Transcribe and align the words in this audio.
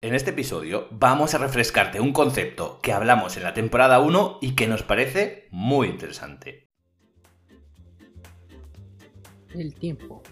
En 0.00 0.14
este 0.14 0.30
episodio 0.30 0.86
vamos 0.92 1.34
a 1.34 1.38
refrescarte 1.38 2.00
un 2.00 2.12
concepto 2.12 2.78
que 2.80 2.92
hablamos 2.92 3.36
en 3.36 3.42
la 3.42 3.52
temporada 3.52 3.98
1 3.98 4.38
y 4.40 4.54
que 4.54 4.68
nos 4.68 4.84
parece 4.84 5.48
muy 5.50 5.88
interesante. 5.88 6.68
El 9.52 9.74
tiempo. 9.74 10.22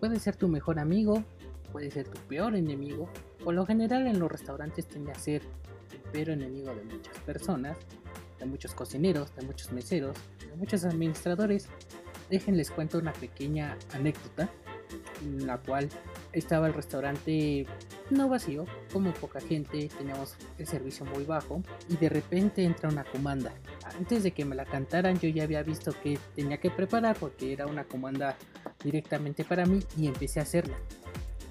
Puede 0.00 0.18
ser 0.18 0.36
tu 0.36 0.48
mejor 0.48 0.78
amigo, 0.78 1.22
puede 1.70 1.90
ser 1.90 2.08
tu 2.08 2.18
peor 2.28 2.56
enemigo. 2.56 3.10
Por 3.44 3.52
lo 3.52 3.66
general 3.66 4.06
en 4.06 4.18
los 4.18 4.32
restaurantes 4.32 4.88
tiende 4.88 5.12
a 5.12 5.16
ser 5.16 5.42
el 5.92 6.00
peor 6.10 6.30
enemigo 6.30 6.74
de 6.74 6.84
muchas 6.84 7.18
personas, 7.26 7.76
de 8.38 8.46
muchos 8.46 8.72
cocineros, 8.72 9.36
de 9.36 9.44
muchos 9.44 9.70
meseros, 9.70 10.16
de 10.40 10.56
muchos 10.56 10.86
administradores. 10.86 11.68
Déjenles 12.30 12.70
cuento 12.70 12.96
una 12.96 13.12
pequeña 13.12 13.76
anécdota 13.92 14.48
en 15.22 15.46
la 15.46 15.58
cual 15.58 15.90
estaba 16.32 16.68
el 16.68 16.72
restaurante 16.72 17.66
no 18.10 18.28
vacío, 18.28 18.64
como 18.92 19.12
poca 19.12 19.40
gente, 19.40 19.88
teníamos 19.96 20.34
el 20.58 20.66
servicio 20.66 21.04
muy 21.06 21.24
bajo 21.24 21.62
y 21.88 21.96
de 21.96 22.08
repente 22.08 22.64
entra 22.64 22.88
una 22.88 23.04
comanda. 23.04 23.52
Antes 23.98 24.22
de 24.22 24.32
que 24.32 24.44
me 24.44 24.56
la 24.56 24.64
cantaran 24.64 25.18
yo 25.18 25.28
ya 25.28 25.44
había 25.44 25.62
visto 25.62 25.92
que 26.02 26.18
tenía 26.34 26.58
que 26.58 26.70
preparar 26.70 27.16
porque 27.18 27.52
era 27.52 27.66
una 27.66 27.84
comanda 27.84 28.36
directamente 28.82 29.44
para 29.44 29.66
mí 29.66 29.80
y 29.96 30.06
empecé 30.06 30.40
a 30.40 30.44
hacerla. 30.44 30.76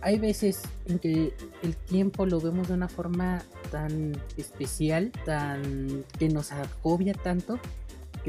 Hay 0.01 0.19
veces 0.19 0.61
en 0.85 0.99
que 0.99 1.33
el 1.63 1.75
tiempo 1.75 2.25
lo 2.25 2.39
vemos 2.39 2.67
de 2.67 2.75
una 2.75 2.87
forma 2.87 3.41
tan 3.71 4.15
especial, 4.37 5.11
tan 5.25 6.05
que 6.19 6.29
nos 6.29 6.51
agobia 6.51 7.13
tanto 7.13 7.59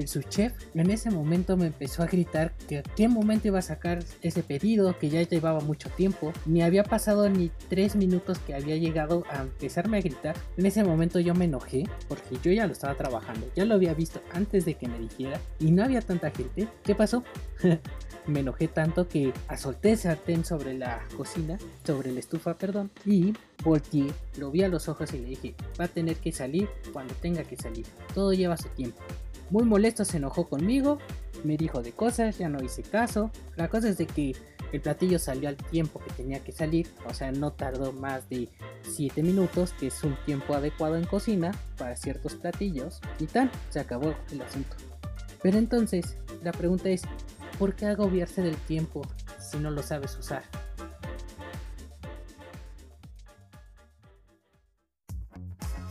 el 0.01 0.09
subchef 0.09 0.53
en 0.75 0.91
ese 0.91 1.11
momento 1.11 1.57
me 1.57 1.67
empezó 1.67 2.03
a 2.03 2.07
gritar 2.07 2.53
que 2.69 2.79
a 2.79 2.83
qué 2.83 3.09
momento 3.09 3.49
iba 3.49 3.59
a 3.59 3.63
sacar 3.63 4.05
ese 4.23 4.43
pedido, 4.43 4.99
que 4.99 5.09
ya 5.09 5.23
llevaba 5.23 5.61
mucho 5.61 5.89
tiempo, 5.91 6.33
ni 6.47 6.63
había 6.63 6.85
pasado 6.85 7.29
ni 7.29 7.51
tres 7.69 7.97
minutos 7.97 8.39
que 8.39 8.55
había 8.55 8.77
llegado 8.77 9.25
a 9.31 9.43
empezarme 9.43 9.99
a 9.99 10.01
gritar. 10.01 10.37
En 10.57 10.67
ese 10.67 10.85
momento 10.85 11.21
yo 11.21 11.35
me 11.35 11.47
enojé 11.47 11.85
porque 12.09 12.39
yo 12.43 12.53
ya 12.53 12.67
lo 12.67 12.73
estaba 12.73 12.95
trabajando, 12.95 13.49
ya 13.55 13.65
lo 13.65 13.75
había 13.75 13.95
visto 13.95 14.21
antes 14.33 14.65
de 14.65 14.75
que 14.75 14.89
me 14.89 14.99
dijera 14.99 15.41
y 15.59 15.71
no 15.71 15.85
había 15.85 16.01
tanta 16.01 16.31
gente. 16.31 16.69
¿Qué 16.85 16.95
pasó? 16.95 17.25
me 18.29 18.41
enojé 18.41 18.69
tanto 18.69 19.09
que 19.09 19.33
asolté 19.49 19.93
el 19.93 19.99
sartén 19.99 20.45
sobre 20.45 20.75
la 20.75 21.01
cocina, 21.17 21.59
sobre 21.85 22.13
la 22.13 22.21
estufa, 22.21 22.55
perdón, 22.55 22.91
y 23.05 23.33
volteé, 23.65 24.13
lo 24.37 24.51
vi 24.51 24.63
a 24.63 24.69
los 24.69 24.89
ojos 24.89 25.13
y 25.15 25.19
le 25.19 25.29
dije, 25.29 25.55
va 25.81 25.87
a 25.87 25.89
tener 25.89 26.17
que 26.17 26.33
salir 26.33 26.69
cuando 26.93 27.15
tenga 27.15 27.43
que 27.45 27.57
salir. 27.57 27.87
Todo 28.15 28.33
lleva 28.33 28.57
su 28.57 28.69
tiempo. 28.69 29.01
Muy 29.51 29.65
molesto 29.65 30.05
se 30.05 30.19
enojó 30.19 30.49
conmigo, 30.49 30.99
me 31.45 31.57
dijo 31.57 31.83
de 31.83 31.93
cosas, 31.93 32.39
ya 32.39 32.49
no 32.49 32.63
hice 32.63 32.83
caso. 32.83 33.31
La 33.57 33.69
cosa 33.69 33.89
es 33.89 33.97
de 33.99 34.07
que 34.07 34.37
el 34.73 34.81
platillo 34.81 35.19
salió 35.19 35.49
al 35.49 35.57
tiempo 35.57 36.01
que 36.01 36.13
tenía 36.13 36.41
que 36.41 36.53
salir, 36.53 36.89
o 37.07 37.15
sea, 37.15 37.33
no 37.33 37.53
tardó 37.53 37.93
más 37.93 38.29
de 38.29 38.51
7 38.83 39.23
minutos, 39.23 39.73
que 39.73 39.87
es 39.87 40.05
un 40.05 40.17
tiempo 40.27 40.55
adecuado 40.55 40.97
en 40.97 41.07
cocina 41.07 41.53
para 41.79 41.97
ciertos 41.97 42.35
platillos, 42.35 43.01
y 43.19 43.27
tal, 43.27 43.51
se 43.71 43.81
acabó 43.81 44.15
el 44.31 44.43
asunto. 44.43 44.77
Pero 45.43 45.57
entonces, 45.57 46.19
la 46.43 46.53
pregunta 46.53 46.91
es, 46.91 47.03
¿por 47.59 47.75
qué 47.75 47.87
agobiarse 47.87 48.43
del 48.43 48.57
tiempo 48.57 49.03
si 49.41 49.59
no 49.59 49.71
lo 49.71 49.83
sabes 49.83 50.17
usar? 50.19 50.43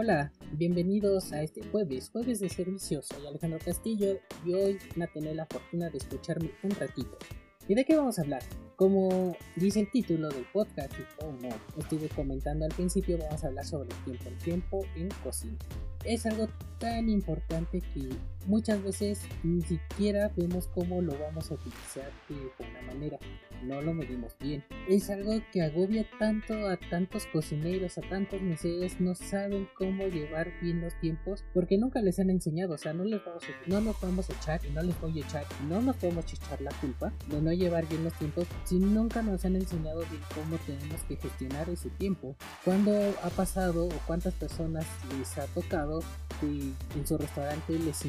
Hola, 0.00 0.30
bienvenidos 0.52 1.32
a 1.32 1.42
este 1.42 1.60
jueves, 1.72 2.10
jueves 2.10 2.38
de 2.38 2.48
servicio. 2.48 3.02
Soy 3.02 3.26
Alejandro 3.26 3.58
Castillo 3.58 4.20
y 4.46 4.54
hoy 4.54 4.78
van 4.94 5.08
a 5.08 5.12
tener 5.12 5.34
la 5.34 5.44
fortuna 5.46 5.90
de 5.90 5.98
escucharme 5.98 6.52
un 6.62 6.70
ratito. 6.70 7.18
¿Y 7.66 7.74
de 7.74 7.84
qué 7.84 7.96
vamos 7.96 8.16
a 8.16 8.22
hablar? 8.22 8.40
Como 8.76 9.36
dice 9.56 9.80
el 9.80 9.90
título 9.90 10.28
del 10.28 10.44
podcast 10.52 10.92
y 10.92 11.20
como 11.20 11.48
estuve 11.76 12.08
comentando 12.10 12.64
al 12.64 12.72
principio, 12.72 13.18
vamos 13.18 13.42
a 13.42 13.48
hablar 13.48 13.66
sobre 13.66 13.88
el 13.88 14.04
tiempo, 14.04 14.28
el 14.28 14.38
tiempo 14.38 14.84
en 14.94 15.08
cocina. 15.24 15.58
Es 16.04 16.26
algo 16.26 16.46
tan 16.78 17.08
importante 17.08 17.80
que 17.80 18.08
muchas 18.48 18.82
veces 18.82 19.20
ni 19.44 19.62
siquiera 19.62 20.32
vemos 20.36 20.68
cómo 20.74 21.00
lo 21.00 21.16
vamos 21.18 21.50
a 21.50 21.54
utilizar 21.54 22.10
de 22.28 22.36
buena 22.58 22.82
manera. 22.82 23.18
No 23.62 23.82
lo 23.82 23.92
medimos 23.92 24.36
bien. 24.38 24.64
Es 24.88 25.10
algo 25.10 25.32
que 25.52 25.62
agobia 25.62 26.06
tanto 26.18 26.68
a 26.68 26.76
tantos 26.76 27.26
cocineros, 27.26 27.98
a 27.98 28.02
tantos 28.02 28.40
meseros, 28.40 29.00
no 29.00 29.14
saben 29.14 29.68
cómo 29.74 30.06
llevar 30.06 30.52
bien 30.62 30.80
los 30.80 30.98
tiempos 31.00 31.44
porque 31.52 31.76
nunca 31.76 32.00
les 32.00 32.18
han 32.18 32.30
enseñado. 32.30 32.74
O 32.74 32.78
sea, 32.78 32.92
no 32.92 33.04
les 33.04 33.24
vamos 33.24 33.42
a, 33.44 33.68
no 33.68 33.80
nos 33.80 34.00
vamos 34.00 34.30
a 34.30 34.32
echar 34.32 34.60
y 34.64 34.70
no 34.70 34.82
les 34.82 34.98
voy 35.00 35.20
a 35.20 35.24
echar 35.24 35.44
no 35.68 35.82
nos 35.82 35.96
podemos 35.96 36.24
echar 36.32 36.60
la 36.60 36.70
culpa 36.80 37.12
de 37.28 37.40
no 37.40 37.52
llevar 37.52 37.86
bien 37.88 38.04
los 38.04 38.14
tiempos 38.14 38.46
si 38.64 38.78
nunca 38.78 39.22
nos 39.22 39.44
han 39.44 39.56
enseñado 39.56 40.00
bien 40.10 40.22
cómo 40.34 40.56
tenemos 40.66 41.02
que 41.02 41.16
gestionar 41.16 41.68
ese 41.68 41.90
tiempo. 41.90 42.36
¿Cuándo 42.64 42.92
ha 43.22 43.30
pasado 43.30 43.86
o 43.86 44.00
cuántas 44.06 44.34
personas 44.34 44.86
les 45.18 45.36
ha 45.38 45.46
tocado 45.48 46.00
que 46.40 46.46
en 46.46 47.06
su 47.06 47.18
restaurante 47.18 47.78
les 47.78 48.04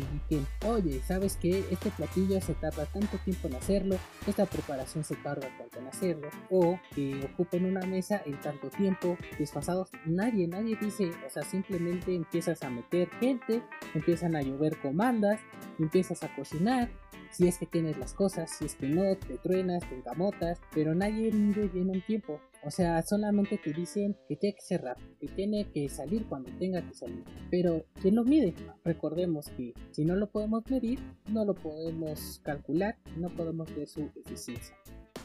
oye, 0.66 1.01
¿sabes 1.06 1.38
que 1.38 1.66
Este 1.72 1.90
platillo 1.91 2.40
se 2.41 2.53
tarda 2.53 2.85
tanto 2.85 3.17
tiempo 3.19 3.47
en 3.47 3.56
hacerlo, 3.56 3.97
esta 4.28 4.45
preparación 4.45 5.03
se 5.03 5.16
tarda 5.16 5.47
tanto 5.57 5.79
en 5.79 5.88
hacerlo, 5.88 6.29
o 6.50 6.79
que 6.95 7.29
ocupen 7.34 7.66
una 7.66 7.85
mesa 7.85 8.22
en 8.25 8.39
tanto 8.41 8.69
tiempo, 8.69 9.18
desfasados. 9.38 9.89
Nadie, 10.06 10.47
nadie 10.47 10.78
dice, 10.79 11.12
o 11.25 11.29
sea, 11.29 11.44
simplemente 11.44 12.13
empiezas 12.16 12.63
a 12.63 12.69
meter 12.69 13.09
gente, 13.19 13.62
empiezan 13.94 14.35
a 14.35 14.41
llover 14.41 14.79
comandas, 14.79 15.39
empiezas 15.78 16.23
a 16.23 16.35
cocinar, 16.35 16.89
si 17.31 17.47
es 17.47 17.57
que 17.57 17.66
tienes 17.66 17.97
las 17.97 18.13
cosas, 18.13 18.50
si 18.57 18.66
es 18.66 18.75
que 18.75 18.88
no, 18.88 19.16
te 19.17 19.38
truenas, 19.38 19.88
te 19.88 19.95
encamotas, 19.95 20.59
pero 20.73 20.95
nadie 20.95 21.31
mide 21.31 21.67
bien 21.67 21.90
un 21.90 22.01
tiempo. 22.01 22.40
O 22.66 22.72
sea, 22.72 23.01
solamente 23.03 23.57
te 23.57 23.72
dicen 23.72 24.17
que 24.28 24.35
tiene 24.35 24.56
que 24.67 24.78
rápido, 24.78 25.17
que 25.19 25.28
tiene 25.28 25.72
que 25.72 25.88
salir 25.88 26.25
cuando 26.25 26.51
tenga 26.57 26.85
que 26.85 26.94
salir. 26.94 27.23
Pero, 27.50 27.85
¿quién 28.01 28.16
lo 28.16 28.25
mide? 28.25 28.53
Recordemos 28.84 29.47
que 29.50 29.73
si 29.91 30.03
no 30.03 30.16
lo 30.16 30.29
podemos 30.29 30.63
medir, 30.69 31.00
no 31.31 31.45
lo 31.45 31.56
podemos 31.56 32.41
calcular, 32.44 32.97
no 33.16 33.29
podemos 33.29 33.73
ver 33.73 33.88
su 33.88 34.12
eficiencia. 34.25 34.75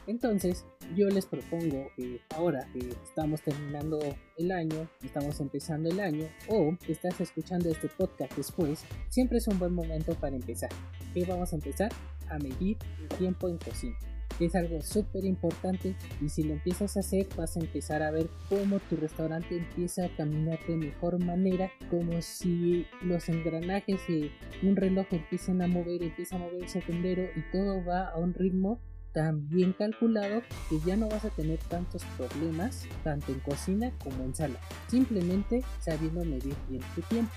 Entonces, 0.07 0.67
yo 0.95 1.09
les 1.09 1.25
propongo 1.25 1.89
que 1.97 2.21
ahora 2.35 2.67
que 2.73 2.91
estamos 3.03 3.41
terminando 3.41 3.99
el 4.37 4.53
año, 4.53 4.89
estamos 5.03 5.41
empezando 5.41 5.89
el 5.89 5.99
año, 5.99 6.27
o 6.49 6.77
estás 6.89 7.21
escuchando 7.21 7.71
este 7.71 7.89
podcast 7.89 8.37
después, 8.37 8.85
siempre 9.09 9.39
es 9.39 9.49
un 9.49 9.59
buen 9.59 9.73
momento 9.73 10.15
para 10.15 10.37
empezar. 10.37 10.71
¿Qué 11.15 11.25
vamos 11.25 11.53
a 11.53 11.57
empezar? 11.57 11.91
A 12.29 12.39
medir 12.39 12.77
el 13.01 13.09
tiempo 13.17 13.49
en 13.49 13.57
cocina. 13.57 13.97
Es 14.41 14.55
algo 14.57 14.83
súper 14.83 15.25
importante 15.25 15.95
y 16.21 16.29
si 16.29 16.43
lo 16.43 16.55
empiezas 16.55 16.97
a 16.97 17.01
hacer 17.01 17.29
vas 17.37 17.57
a 17.57 17.61
empezar 17.61 18.03
a 18.03 18.11
ver 18.11 18.29
cómo 18.49 18.81
tu 18.81 18.97
restaurante 18.97 19.57
empieza 19.57 20.07
a 20.07 20.17
caminar 20.17 20.59
de 20.67 20.77
mejor 20.77 21.25
manera, 21.25 21.71
como 21.89 22.21
si 22.21 22.85
los 23.01 23.29
engranajes 23.29 24.01
de 24.09 24.33
un 24.65 24.75
reloj 24.75 25.07
empiecen 25.13 25.63
a 25.63 25.69
mover, 25.69 26.03
empieza 26.03 26.35
a 26.35 26.41
mover 26.41 26.65
el 26.65 26.69
secundero 26.69 27.23
y 27.37 27.53
todo 27.53 27.85
va 27.85 28.09
a 28.09 28.19
un 28.19 28.35
ritmo 28.35 28.81
tan 29.15 29.49
bien 29.49 29.73
calculado 29.73 30.43
que 30.69 30.79
ya 30.81 30.97
no 30.97 31.09
vas 31.09 31.25
a 31.25 31.31
tener 31.31 31.59
tantos 31.61 32.03
problemas 32.19 32.87
tanto 33.03 33.33
en 33.33 33.41
cocina 33.41 33.93
como 34.03 34.25
en 34.25 34.35
sala, 34.35 34.59
simplemente 34.89 35.63
sabiendo 35.81 36.25
medir 36.25 36.55
bien 36.69 36.83
tu 36.95 37.01
tiempo. 37.03 37.33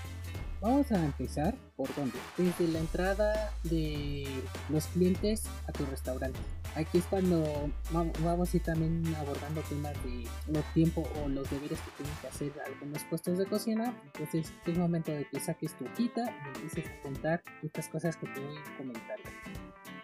Vamos 0.60 0.90
a 0.90 1.04
empezar 1.04 1.56
por 1.76 1.88
dónde? 1.94 2.18
Desde 2.36 2.66
la 2.66 2.80
entrada 2.80 3.52
de 3.62 4.26
los 4.68 4.86
clientes 4.88 5.44
a 5.68 5.72
tu 5.72 5.86
restaurante. 5.86 6.38
Aquí 6.74 6.98
es 6.98 7.04
cuando 7.04 7.70
vamos 7.92 8.52
a 8.52 8.56
ir 8.56 8.62
también 8.64 9.04
abordando 9.14 9.60
temas 9.62 9.94
de 10.04 10.26
los 10.52 10.64
tiempos 10.74 11.06
o 11.22 11.28
los 11.28 11.48
deberes 11.48 11.78
que 11.78 11.90
tienen 12.02 12.14
que 12.20 12.26
hacer 12.26 12.52
algunos 12.66 13.04
puestos 13.04 13.38
de 13.38 13.46
cocina. 13.46 13.94
Entonces 14.06 14.52
es 14.66 14.76
momento 14.76 15.12
de 15.12 15.28
que 15.28 15.38
saques 15.38 15.76
tu 15.78 15.84
hojita 15.84 16.22
y 16.22 16.56
empieces 16.56 16.90
a 16.90 17.02
contar 17.02 17.42
estas 17.62 17.88
cosas 17.88 18.16
que 18.16 18.26
te 18.26 18.40
voy 18.40 18.56
a 18.56 18.76
comentar. 18.76 19.16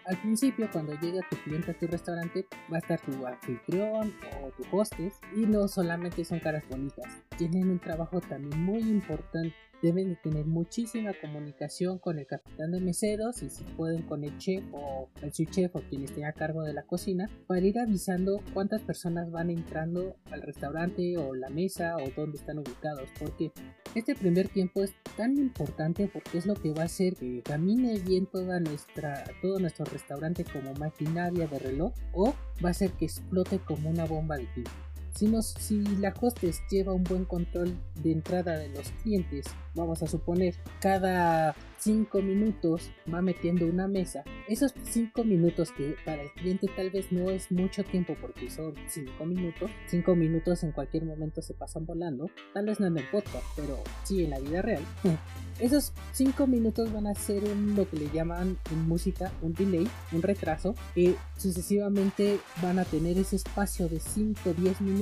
Al 0.05 0.17
principio, 0.17 0.69
cuando 0.71 0.93
llega 0.99 1.27
tu 1.31 1.35
cliente 1.37 1.71
a 1.71 1.73
tu 1.73 1.87
restaurante, 1.87 2.45
va 2.71 2.75
a 2.75 2.79
estar 2.79 3.01
tu 3.01 3.25
anfitrión 3.25 4.13
o 4.39 4.51
tu 4.51 4.77
hostes 4.77 5.19
y 5.35 5.47
no 5.47 5.67
solamente 5.67 6.23
son 6.23 6.39
caras 6.39 6.63
bonitas, 6.69 7.23
tienen 7.37 7.71
un 7.71 7.79
trabajo 7.79 8.21
también 8.21 8.63
muy 8.63 8.81
importante 8.81 9.55
deben 9.85 10.09
de 10.09 10.15
tener 10.15 10.45
muchísima 10.47 11.13
comunicación 11.21 11.99
con 11.99 12.17
el 12.17 12.25
capitán 12.25 12.71
de 12.71 12.79
meseros 12.79 13.43
y 13.43 13.49
si 13.51 13.63
pueden 13.63 14.01
con 14.01 14.23
el 14.23 14.35
chef 14.39 14.63
o 14.71 15.09
el 15.21 15.31
chef 15.31 15.75
o 15.75 15.81
quien 15.81 16.03
esté 16.03 16.25
a 16.25 16.33
cargo 16.33 16.63
de 16.63 16.73
la 16.73 16.81
cocina 16.83 17.29
para 17.45 17.61
ir 17.61 17.77
avisando 17.77 18.41
cuántas 18.55 18.81
personas 18.81 19.29
van 19.29 19.51
entrando 19.51 20.15
al 20.31 20.41
restaurante 20.41 21.17
o 21.17 21.35
la 21.35 21.49
mesa 21.49 21.97
o 21.97 22.09
dónde 22.15 22.39
están 22.39 22.57
ubicados 22.57 23.09
porque 23.19 23.51
este 23.93 24.15
primer 24.15 24.47
tiempo 24.49 24.81
es 24.81 24.95
tan 25.15 25.37
importante 25.37 26.09
porque 26.11 26.39
es 26.39 26.47
lo 26.47 26.55
que 26.55 26.73
va 26.73 26.81
a 26.81 26.85
hacer 26.85 27.13
que 27.13 27.43
camine 27.43 27.99
bien 27.99 28.25
toda 28.25 28.59
nuestra 28.59 29.23
todo 29.43 29.59
nuestro 29.59 29.85
restaurante 29.85 30.45
como 30.45 30.73
maquinaria 30.73 31.47
de 31.47 31.59
reloj 31.59 31.93
o 32.13 32.33
va 32.63 32.69
a 32.69 32.71
hacer 32.71 32.91
que 32.93 33.05
explote 33.05 33.59
como 33.59 33.91
una 33.91 34.05
bomba 34.05 34.37
de 34.37 34.47
tiempo 34.47 34.84
si, 35.15 35.31
si 35.41 35.81
la 35.97 36.13
hostess 36.19 36.61
lleva 36.69 36.93
un 36.93 37.03
buen 37.03 37.25
control 37.25 37.73
de 37.95 38.11
entrada 38.11 38.57
de 38.57 38.69
los 38.69 38.91
clientes, 39.03 39.45
vamos 39.73 40.03
a 40.03 40.07
suponer, 40.07 40.55
cada 40.79 41.55
5 41.79 42.21
minutos 42.21 42.89
va 43.13 43.21
metiendo 43.21 43.67
una 43.67 43.87
mesa. 43.87 44.23
Esos 44.47 44.73
5 44.83 45.23
minutos 45.23 45.71
que 45.71 45.95
para 46.03 46.23
el 46.23 46.31
cliente 46.31 46.67
tal 46.75 46.89
vez 46.89 47.11
no 47.11 47.29
es 47.29 47.51
mucho 47.51 47.83
tiempo 47.83 48.15
porque 48.19 48.49
son 48.49 48.73
5 48.87 49.25
minutos. 49.25 49.69
5 49.87 50.15
minutos 50.15 50.63
en 50.63 50.71
cualquier 50.71 51.05
momento 51.05 51.41
se 51.41 51.53
pasan 51.53 51.85
volando. 51.85 52.29
Tal 52.53 52.65
vez 52.65 52.79
no 52.79 52.87
en 52.87 52.97
el 52.97 53.07
podcast, 53.09 53.45
pero 53.55 53.77
sí 54.03 54.23
en 54.23 54.31
la 54.31 54.39
vida 54.39 54.61
real. 54.61 54.83
Esos 55.59 55.93
5 56.13 56.47
minutos 56.47 56.91
van 56.91 57.07
a 57.07 57.15
ser 57.15 57.43
lo 57.47 57.89
que 57.89 57.97
le 57.97 58.09
llaman 58.09 58.57
en 58.71 58.87
música 58.87 59.31
un 59.41 59.53
delay, 59.53 59.87
un 60.11 60.21
retraso, 60.21 60.75
y 60.95 61.15
sucesivamente 61.37 62.39
van 62.61 62.79
a 62.79 62.83
tener 62.83 63.17
ese 63.17 63.37
espacio 63.37 63.87
de 63.87 63.99
5 63.99 64.49
o 64.49 64.53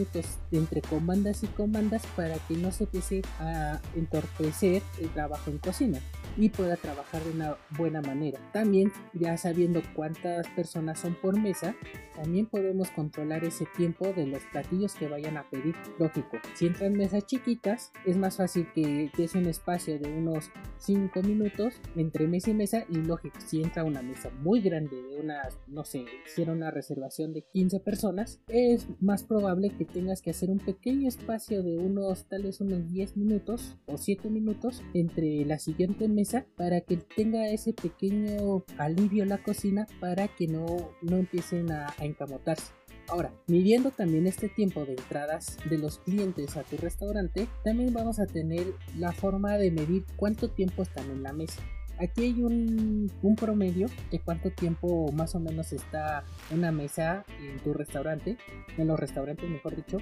10 0.04 0.16
minutos 0.16 0.38
entre 0.52 0.82
comandas 0.82 1.44
y 1.44 1.48
comandas 1.48 2.04
para 2.16 2.36
que 2.48 2.56
no 2.56 2.72
se 2.72 2.86
empiece 2.86 3.22
a 3.40 3.80
entorpecer 3.96 4.82
el 5.00 5.10
trabajo 5.10 5.50
en 5.50 5.58
cocina 5.58 6.00
y 6.38 6.50
pueda 6.50 6.76
trabajar 6.78 7.24
de 7.24 7.32
una 7.32 7.58
buena 7.78 8.02
manera. 8.02 8.40
También 8.52 8.92
ya 9.14 9.38
sabiendo 9.38 9.82
cuántas 9.96 10.48
personas 10.50 11.00
son 11.00 11.16
por 11.16 11.40
mesa, 11.40 11.76
también 12.16 12.46
podemos 12.46 12.90
controlar 12.92 13.44
ese 13.44 13.66
tiempo 13.76 14.14
de 14.14 14.28
los 14.28 14.44
platillos 14.52 14.94
que 14.96 15.08
vayan 15.08 15.38
a 15.38 15.50
pedir. 15.50 15.76
Lógico, 16.00 16.38
si 16.56 16.68
entran 16.68 16.94
mesas 16.94 17.26
chiquitas, 17.26 17.92
es 18.06 18.18
más 18.18 18.38
fácil 18.38 18.68
que 18.74 19.10
es 19.18 19.36
un 19.36 19.46
espacio 19.48 20.00
de 20.00 20.12
unos 20.12 20.52
5 20.80 21.22
minutos 21.24 21.76
entre 21.96 22.28
mesa 22.28 22.52
y 22.52 22.54
mesa. 22.54 22.86
Y 22.90 22.96
lógico, 22.96 23.40
si 23.46 23.62
entra 23.62 23.84
una 23.84 24.02
mesa 24.02 24.30
muy 24.42 24.62
grande 24.62 24.96
de 24.96 25.20
unas, 25.20 25.58
no 25.68 25.84
sé, 25.86 26.06
hicieron 26.26 26.58
una 26.58 26.72
reservación 26.72 27.34
de 27.34 27.44
15 27.44 27.80
personas, 27.80 28.40
es 28.48 28.88
más 29.02 29.24
probable 29.24 29.72
que 29.72 29.86
tengas 29.86 30.22
que 30.22 30.32
hacer 30.32 30.50
un 30.50 30.60
pequeño 30.60 31.08
espacio 31.08 31.64
de 31.64 31.78
unos, 31.78 32.26
tal 32.26 32.44
vez 32.44 32.62
unos 32.62 32.88
10 32.92 33.18
minutos 33.18 33.78
o 33.86 33.98
7 33.98 34.30
minutos 34.30 34.84
entre 34.94 35.46
la 35.46 35.60
siguiente 35.60 36.08
mesa 36.08 36.23
para 36.58 36.82
que 36.82 36.98
tenga 36.98 37.50
ese 37.50 37.74
pequeño 37.74 38.64
alivio 38.78 39.24
en 39.24 39.30
la 39.30 39.44
cocina 39.44 39.88
para 40.00 40.28
que 40.28 40.48
no, 40.48 40.92
no 41.02 41.18
empiecen 41.18 41.72
a 41.72 41.94
encamotarse. 42.00 42.74
Ahora, 43.10 43.32
midiendo 43.48 43.92
también 43.92 44.28
este 44.28 44.50
tiempo 44.50 44.86
de 44.86 44.94
entradas 44.94 45.58
de 45.70 45.78
los 45.78 46.00
clientes 46.00 46.56
a 46.56 46.64
tu 46.64 46.78
restaurante, 46.78 47.48
también 47.64 47.94
vamos 47.94 48.20
a 48.20 48.26
tener 48.26 48.66
la 48.98 49.12
forma 49.12 49.58
de 49.58 49.72
medir 49.72 50.06
cuánto 50.16 50.50
tiempo 50.50 50.84
están 50.84 51.10
en 51.12 51.22
la 51.22 51.34
mesa. 51.34 51.62
Aquí 52.00 52.24
hay 52.24 52.42
un, 52.42 53.12
un, 53.22 53.36
promedio 53.36 53.88
de 54.10 54.20
cuánto 54.20 54.50
tiempo 54.50 55.12
más 55.12 55.36
o 55.36 55.40
menos 55.40 55.74
está 55.74 56.24
una 56.50 56.72
mesa 56.72 57.24
en 57.40 57.60
tu 57.60 57.74
restaurante, 57.74 58.38
en 58.78 58.88
los 58.88 59.00
restaurantes 59.00 59.48
mejor 59.48 59.76
dicho. 59.76 59.98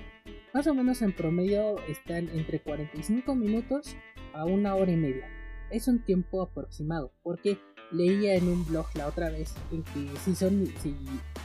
Más 0.54 0.68
o 0.68 0.74
menos 0.74 1.02
en 1.02 1.14
promedio 1.14 1.76
están 1.90 2.30
entre 2.30 2.62
45 2.62 3.36
minutos 3.36 3.98
a 4.34 4.46
una 4.46 4.76
hora 4.76 4.92
y 4.92 4.98
media. 4.98 5.41
Es 5.72 5.88
un 5.88 6.04
tiempo 6.04 6.42
aproximado, 6.42 7.14
porque 7.24 7.58
leía 7.92 8.36
en 8.36 8.48
un 8.48 8.66
blog 8.66 8.86
la 8.96 9.08
otra 9.08 9.30
vez 9.30 9.54
en 9.72 9.84
que 9.84 10.10
si 10.24 10.36
son 10.36 10.68
si 10.82 10.96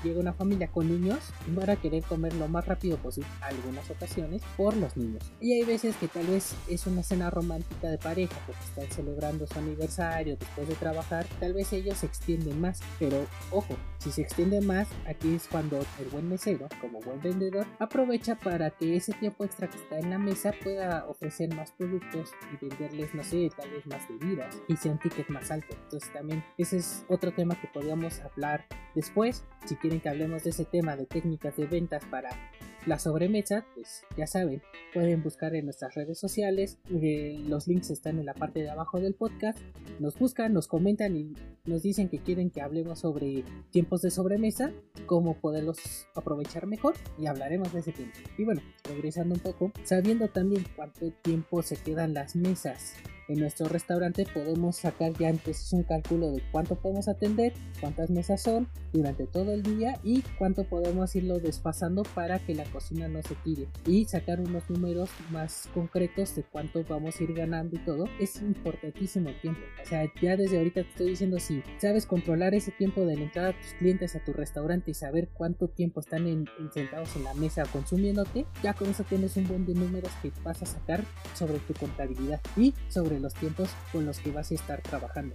llega 0.02 0.20
una 0.20 0.32
familia 0.32 0.68
con 0.68 0.88
niños 0.88 1.18
van 1.48 1.70
a 1.70 1.76
querer 1.76 2.02
comer 2.04 2.34
lo 2.34 2.48
más 2.48 2.66
rápido 2.66 2.96
posible 2.98 3.28
algunas 3.40 3.90
ocasiones 3.90 4.42
por 4.56 4.76
los 4.76 4.96
niños. 4.96 5.22
Y 5.40 5.54
hay 5.54 5.64
veces 5.64 5.96
que 5.96 6.08
tal 6.08 6.26
vez 6.26 6.54
es 6.68 6.86
una 6.86 7.02
cena 7.02 7.30
romántica 7.30 7.88
de 7.88 7.98
pareja 7.98 8.36
porque 8.46 8.62
están 8.64 8.90
celebrando 8.90 9.46
su 9.46 9.58
aniversario 9.58 10.36
después 10.36 10.68
de 10.68 10.74
trabajar 10.74 11.26
tal 11.40 11.52
vez 11.52 11.72
ellos 11.72 11.98
se 11.98 12.06
extienden 12.06 12.60
más 12.60 12.80
pero 12.98 13.26
ojo 13.50 13.76
si 13.98 14.10
se 14.10 14.22
extiende 14.22 14.60
más 14.60 14.88
aquí 15.06 15.34
es 15.34 15.46
cuando 15.48 15.78
el 15.98 16.06
buen 16.10 16.28
mesero 16.28 16.68
como 16.80 17.00
buen 17.00 17.20
vendedor 17.20 17.66
aprovecha 17.78 18.36
para 18.36 18.70
que 18.70 18.96
ese 18.96 19.12
tiempo 19.14 19.44
extra 19.44 19.68
que 19.68 19.76
está 19.76 19.98
en 19.98 20.10
la 20.10 20.18
mesa 20.18 20.52
pueda 20.62 21.06
ofrecer 21.06 21.54
más 21.54 21.72
productos 21.72 22.30
y 22.52 22.64
venderles 22.64 23.14
no 23.14 23.24
sé 23.24 23.50
tal 23.56 23.70
vez 23.70 23.86
más 23.86 24.02
bebidas 24.08 24.56
y 24.68 24.76
sea 24.76 24.92
un 24.92 24.98
ticket 24.98 25.28
más 25.28 25.50
alto 25.50 25.74
entonces 25.84 26.12
también 26.12 26.35
ese 26.58 26.78
es 26.78 27.04
otro 27.08 27.32
tema 27.32 27.60
que 27.60 27.68
podríamos 27.68 28.20
hablar 28.20 28.64
después. 28.94 29.44
Si 29.66 29.76
quieren 29.76 30.00
que 30.00 30.08
hablemos 30.08 30.44
de 30.44 30.50
ese 30.50 30.64
tema 30.64 30.96
de 30.96 31.06
técnicas 31.06 31.56
de 31.56 31.66
ventas 31.66 32.04
para 32.10 32.30
la 32.86 32.98
sobremesa, 32.98 33.66
pues 33.74 34.04
ya 34.16 34.26
saben, 34.26 34.62
pueden 34.94 35.22
buscar 35.22 35.54
en 35.54 35.64
nuestras 35.64 35.94
redes 35.94 36.18
sociales. 36.18 36.78
Eh, 36.90 37.42
los 37.48 37.66
links 37.66 37.90
están 37.90 38.18
en 38.18 38.26
la 38.26 38.34
parte 38.34 38.60
de 38.60 38.70
abajo 38.70 39.00
del 39.00 39.14
podcast. 39.14 39.58
Nos 39.98 40.18
buscan, 40.18 40.52
nos 40.52 40.68
comentan 40.68 41.16
y 41.16 41.34
nos 41.66 41.82
dicen 41.82 42.08
que 42.08 42.18
quieren 42.18 42.50
que 42.50 42.60
hablemos 42.60 43.00
sobre 43.00 43.44
tiempos 43.70 44.02
de 44.02 44.10
sobremesa, 44.10 44.72
cómo 45.06 45.38
poderlos 45.40 46.06
aprovechar 46.14 46.66
mejor 46.66 46.94
y 47.18 47.26
hablaremos 47.26 47.72
de 47.72 47.80
ese 47.80 47.92
tema. 47.92 48.12
Y 48.38 48.44
bueno, 48.44 48.62
regresando 48.84 49.34
un 49.34 49.40
poco, 49.40 49.72
sabiendo 49.84 50.28
también 50.28 50.64
cuánto 50.76 51.10
tiempo 51.22 51.62
se 51.62 51.76
quedan 51.76 52.14
las 52.14 52.36
mesas 52.36 52.94
en 53.28 53.40
nuestro 53.40 53.68
restaurante 53.68 54.26
podemos 54.32 54.76
sacar 54.76 55.12
ya 55.14 55.28
entonces 55.28 55.72
un 55.72 55.82
cálculo 55.82 56.30
de 56.30 56.42
cuánto 56.52 56.76
podemos 56.76 57.08
atender, 57.08 57.52
cuántas 57.80 58.10
mesas 58.10 58.42
son 58.42 58.68
durante 58.92 59.26
todo 59.26 59.52
el 59.52 59.62
día 59.62 59.98
y 60.04 60.22
cuánto 60.38 60.64
podemos 60.64 61.14
irlo 61.16 61.38
desfasando 61.38 62.04
para 62.14 62.38
que 62.38 62.54
la 62.54 62.64
cocina 62.64 63.08
no 63.08 63.22
se 63.22 63.34
tire 63.36 63.68
y 63.86 64.04
sacar 64.04 64.40
unos 64.40 64.68
números 64.70 65.10
más 65.30 65.68
concretos 65.74 66.36
de 66.36 66.44
cuánto 66.44 66.84
vamos 66.84 67.18
a 67.18 67.24
ir 67.24 67.34
ganando 67.34 67.76
y 67.76 67.84
todo 67.84 68.04
es 68.20 68.40
importantísimo 68.40 69.28
el 69.30 69.40
tiempo 69.40 69.60
o 69.82 69.86
sea 69.86 70.10
ya 70.22 70.36
desde 70.36 70.58
ahorita 70.58 70.82
te 70.82 70.88
estoy 70.88 71.10
diciendo 71.10 71.40
si 71.40 71.55
sabes 71.78 72.06
controlar 72.06 72.54
ese 72.54 72.72
tiempo 72.72 73.04
de 73.04 73.16
la 73.16 73.22
entrada 73.22 73.48
de 73.48 73.54
tus 73.54 73.74
clientes 73.78 74.16
a 74.16 74.24
tu 74.24 74.32
restaurante 74.32 74.90
y 74.90 74.94
saber 74.94 75.28
cuánto 75.32 75.68
tiempo 75.68 76.00
están 76.00 76.26
en, 76.26 76.46
sentados 76.72 77.14
en 77.16 77.24
la 77.24 77.34
mesa 77.34 77.64
consumiéndote 77.72 78.46
ya 78.62 78.74
con 78.74 78.88
eso 78.88 79.04
tienes 79.04 79.36
un 79.36 79.46
buen 79.46 79.66
de 79.66 79.74
números 79.74 80.10
que 80.22 80.32
vas 80.42 80.62
a 80.62 80.66
sacar 80.66 81.02
sobre 81.34 81.58
tu 81.58 81.74
contabilidad 81.74 82.40
y 82.56 82.74
sobre 82.88 83.20
los 83.20 83.34
tiempos 83.34 83.70
con 83.92 84.06
los 84.06 84.18
que 84.18 84.30
vas 84.30 84.50
a 84.50 84.54
estar 84.54 84.80
trabajando. 84.82 85.34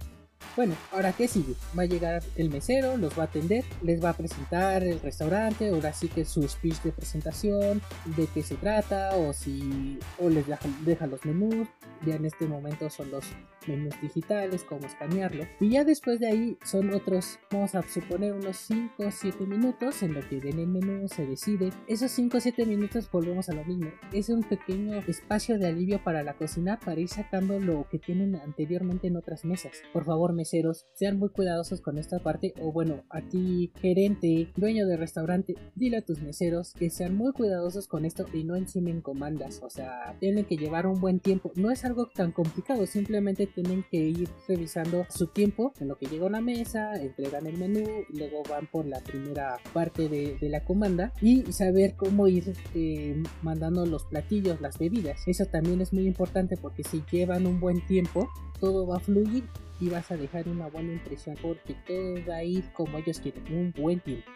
Bueno, 0.54 0.74
ahora 0.92 1.12
qué 1.12 1.28
sigue? 1.28 1.54
Va 1.78 1.84
a 1.84 1.86
llegar 1.86 2.22
el 2.36 2.50
mesero, 2.50 2.98
los 2.98 3.18
va 3.18 3.22
a 3.22 3.26
atender, 3.26 3.64
les 3.80 4.04
va 4.04 4.10
a 4.10 4.12
presentar 4.12 4.84
el 4.84 5.00
restaurante, 5.00 5.70
ahora 5.70 5.94
sí 5.94 6.08
que 6.08 6.26
su 6.26 6.46
speech 6.46 6.82
de 6.82 6.92
presentación, 6.92 7.80
de 8.16 8.26
qué 8.26 8.42
se 8.42 8.56
trata, 8.56 9.16
o 9.16 9.32
si 9.32 9.98
o 10.18 10.28
les 10.28 10.46
deja, 10.46 10.68
deja 10.84 11.06
los 11.06 11.24
menús, 11.24 11.68
ya 12.04 12.16
en 12.16 12.26
este 12.26 12.46
momento 12.46 12.90
son 12.90 13.10
los 13.10 13.24
menús 13.68 13.94
digitales, 14.00 14.64
cómo 14.64 14.86
escanearlo. 14.86 15.44
Y 15.60 15.70
ya 15.70 15.84
después 15.84 16.20
de 16.20 16.28
ahí 16.28 16.58
son 16.64 16.92
otros, 16.94 17.38
vamos 17.50 17.74
a 17.74 17.82
suponer 17.82 18.32
unos 18.32 18.56
5 18.56 18.94
o 18.98 19.10
7 19.10 19.46
minutos 19.46 20.02
en 20.02 20.14
lo 20.14 20.20
que 20.28 20.40
ven 20.40 20.58
el 20.58 20.68
menú, 20.68 21.08
se 21.08 21.26
decide. 21.26 21.70
Esos 21.86 22.10
5 22.12 22.36
o 22.36 22.40
7 22.40 22.66
minutos 22.66 23.10
volvemos 23.10 23.48
a 23.48 23.54
lo 23.54 23.64
mismo. 23.64 23.90
Es 24.12 24.28
un 24.28 24.42
pequeño 24.42 24.98
espacio 25.06 25.58
de 25.58 25.68
alivio 25.68 26.02
para 26.02 26.22
la 26.22 26.34
cocina 26.34 26.78
para 26.84 27.00
ir 27.00 27.08
sacando 27.08 27.58
lo 27.58 27.86
que 27.90 27.98
tienen 27.98 28.36
anteriormente 28.36 29.08
en 29.08 29.16
otras 29.16 29.44
mesas. 29.44 29.72
Por 29.92 30.04
favor, 30.04 30.32
meseros, 30.32 30.86
sean 30.94 31.18
muy 31.18 31.30
cuidadosos 31.30 31.80
con 31.80 31.98
esta 31.98 32.18
parte. 32.18 32.54
O 32.60 32.72
bueno, 32.72 33.04
aquí 33.10 33.72
gerente, 33.80 34.52
dueño 34.56 34.86
de 34.86 34.96
restaurante, 34.96 35.54
dile 35.74 35.98
a 35.98 36.04
tus 36.04 36.20
meseros 36.20 36.74
que 36.74 36.90
sean 36.90 37.16
muy 37.16 37.32
cuidadosos 37.32 37.88
con 37.88 38.04
esto 38.04 38.26
y 38.32 38.44
no 38.44 38.56
encimen 38.56 39.00
comandas. 39.00 39.60
O 39.62 39.70
sea, 39.70 40.16
tienen 40.20 40.44
que 40.44 40.56
llevar 40.56 40.86
un 40.86 41.00
buen 41.00 41.20
tiempo. 41.20 41.52
No 41.56 41.70
es 41.70 41.84
algo 41.84 42.08
tan 42.14 42.32
complicado, 42.32 42.86
simplemente 42.86 43.46
tienen 43.52 43.84
que 43.90 43.98
ir 43.98 44.28
revisando 44.48 45.06
su 45.08 45.28
tiempo 45.28 45.72
en 45.80 45.88
lo 45.88 45.96
que 45.96 46.06
llega 46.06 46.24
a 46.24 46.28
una 46.28 46.40
mesa, 46.40 46.94
entregan 46.94 47.46
el 47.46 47.58
menú 47.58 47.84
y 48.12 48.18
luego 48.18 48.42
van 48.48 48.66
por 48.66 48.86
la 48.86 49.00
primera 49.00 49.58
parte 49.72 50.08
de, 50.08 50.38
la 50.42 50.64
comanda 50.64 51.12
y 51.20 51.50
saber 51.52 51.94
cómo 51.96 52.28
ir 52.28 52.52
eh, 52.74 53.22
mandando 53.42 53.86
los 53.86 54.04
platillos, 54.04 54.60
las 54.60 54.78
bebidas. 54.78 55.22
Eso 55.26 55.46
también 55.46 55.80
es 55.80 55.92
muy 55.92 56.06
importante 56.06 56.56
porque 56.56 56.82
si 56.84 57.02
llevan 57.10 57.46
un 57.46 57.60
buen 57.60 57.84
tiempo, 57.86 58.28
todo 58.60 58.86
va 58.86 58.96
a 58.96 59.00
fluir 59.00 59.44
y 59.80 59.88
vas 59.88 60.10
a 60.10 60.16
dejar 60.16 60.48
una 60.48 60.68
buena 60.68 60.92
impresión 60.92 61.36
porque 61.40 61.74
todo 61.86 62.14
va 62.28 62.36
a 62.36 62.44
ir 62.44 62.64
como 62.72 62.98
ellos 62.98 63.20
quieren, 63.20 63.44
un 63.52 63.72
buen 63.72 64.00
tiempo. 64.00 64.30